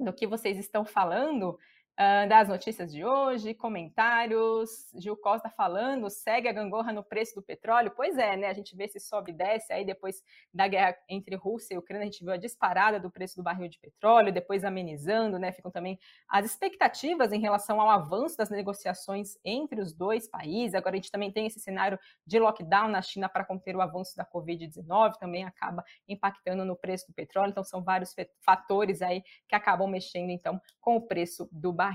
no 0.00 0.12
que 0.12 0.26
vocês 0.26 0.58
estão 0.58 0.84
falando 0.84 1.58
uh, 1.98 2.28
das 2.28 2.48
notícias 2.48 2.92
de 2.92 3.04
hoje, 3.04 3.52
comentários. 3.52 4.90
Gil 4.94 5.16
Costa 5.16 5.50
falando, 5.50 6.08
segue 6.08 6.48
a 6.48 6.52
gangorra 6.52 6.92
no 6.92 7.02
preço 7.02 7.34
do 7.34 7.42
petróleo. 7.42 7.92
Pois 7.94 8.16
é, 8.16 8.36
né? 8.36 8.46
A 8.46 8.52
gente 8.52 8.76
vê 8.76 8.86
se 8.86 9.00
sobe 9.00 9.32
e 9.32 9.34
desce. 9.34 9.72
Aí 9.72 9.84
depois 9.84 10.22
da 10.54 10.68
guerra 10.68 10.96
entre 11.08 11.34
Rússia 11.34 11.74
e 11.74 11.78
Ucrânia, 11.78 12.04
a 12.04 12.10
gente 12.10 12.24
viu 12.24 12.32
a 12.32 12.36
disparada 12.36 13.00
do 13.00 13.10
preço 13.10 13.36
do 13.36 13.42
barril 13.42 13.68
de 13.68 13.78
petróleo, 13.78 14.32
depois 14.32 14.64
amenizando, 14.64 15.38
né? 15.38 15.50
Ficam 15.50 15.70
também 15.70 15.98
as 16.28 16.46
expectativas 16.46 17.32
em 17.32 17.40
relação 17.40 17.80
ao 17.80 17.90
avanço 17.90 18.36
das 18.36 18.50
negociações 18.50 19.36
entre 19.44 19.80
os 19.80 19.92
dois 19.92 20.28
países. 20.28 20.74
Agora 20.74 20.94
a 20.94 20.98
gente 20.98 21.10
também 21.10 21.32
tem 21.32 21.46
esse 21.46 21.58
cenário 21.58 21.98
de 22.24 22.38
lockdown 22.38 22.88
na 22.88 23.02
China 23.02 23.28
para 23.28 23.44
conter 23.44 23.74
o 23.74 23.80
avanço 23.80 24.16
da 24.16 24.24
Covid-19, 24.24 25.14
também 25.18 25.44
acaba 25.44 25.84
impactando 26.08 26.64
no 26.64 26.76
preço 26.76 27.08
do 27.08 27.14
petróleo. 27.14 27.50
Então 27.50 27.64
são 27.64 27.82
vários 27.82 28.14
fatores 28.40 29.02
aí 29.02 29.22
que 29.48 29.54
acabam 29.54 29.88
mexendo 29.88 30.30
então 30.30 30.60
com 30.80 30.96
o 30.96 31.00
preço 31.00 31.48
do 31.50 31.72
barril 31.72 31.87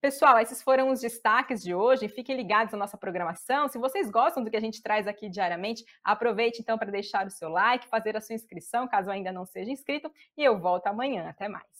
Pessoal, 0.00 0.38
esses 0.38 0.62
foram 0.62 0.90
os 0.90 1.00
destaques 1.00 1.62
de 1.62 1.74
hoje. 1.74 2.08
Fiquem 2.08 2.36
ligados 2.36 2.72
na 2.72 2.78
nossa 2.78 2.96
programação. 2.96 3.68
Se 3.68 3.78
vocês 3.78 4.10
gostam 4.10 4.42
do 4.42 4.50
que 4.50 4.56
a 4.56 4.60
gente 4.60 4.82
traz 4.82 5.06
aqui 5.06 5.28
diariamente, 5.28 5.84
aproveite 6.02 6.60
então 6.60 6.78
para 6.78 6.90
deixar 6.90 7.26
o 7.26 7.30
seu 7.30 7.48
like, 7.48 7.88
fazer 7.88 8.16
a 8.16 8.20
sua 8.20 8.34
inscrição, 8.34 8.88
caso 8.88 9.10
ainda 9.10 9.32
não 9.32 9.44
seja 9.44 9.70
inscrito, 9.70 10.10
e 10.36 10.44
eu 10.44 10.58
volto 10.58 10.86
amanhã. 10.86 11.28
Até 11.28 11.48
mais. 11.48 11.79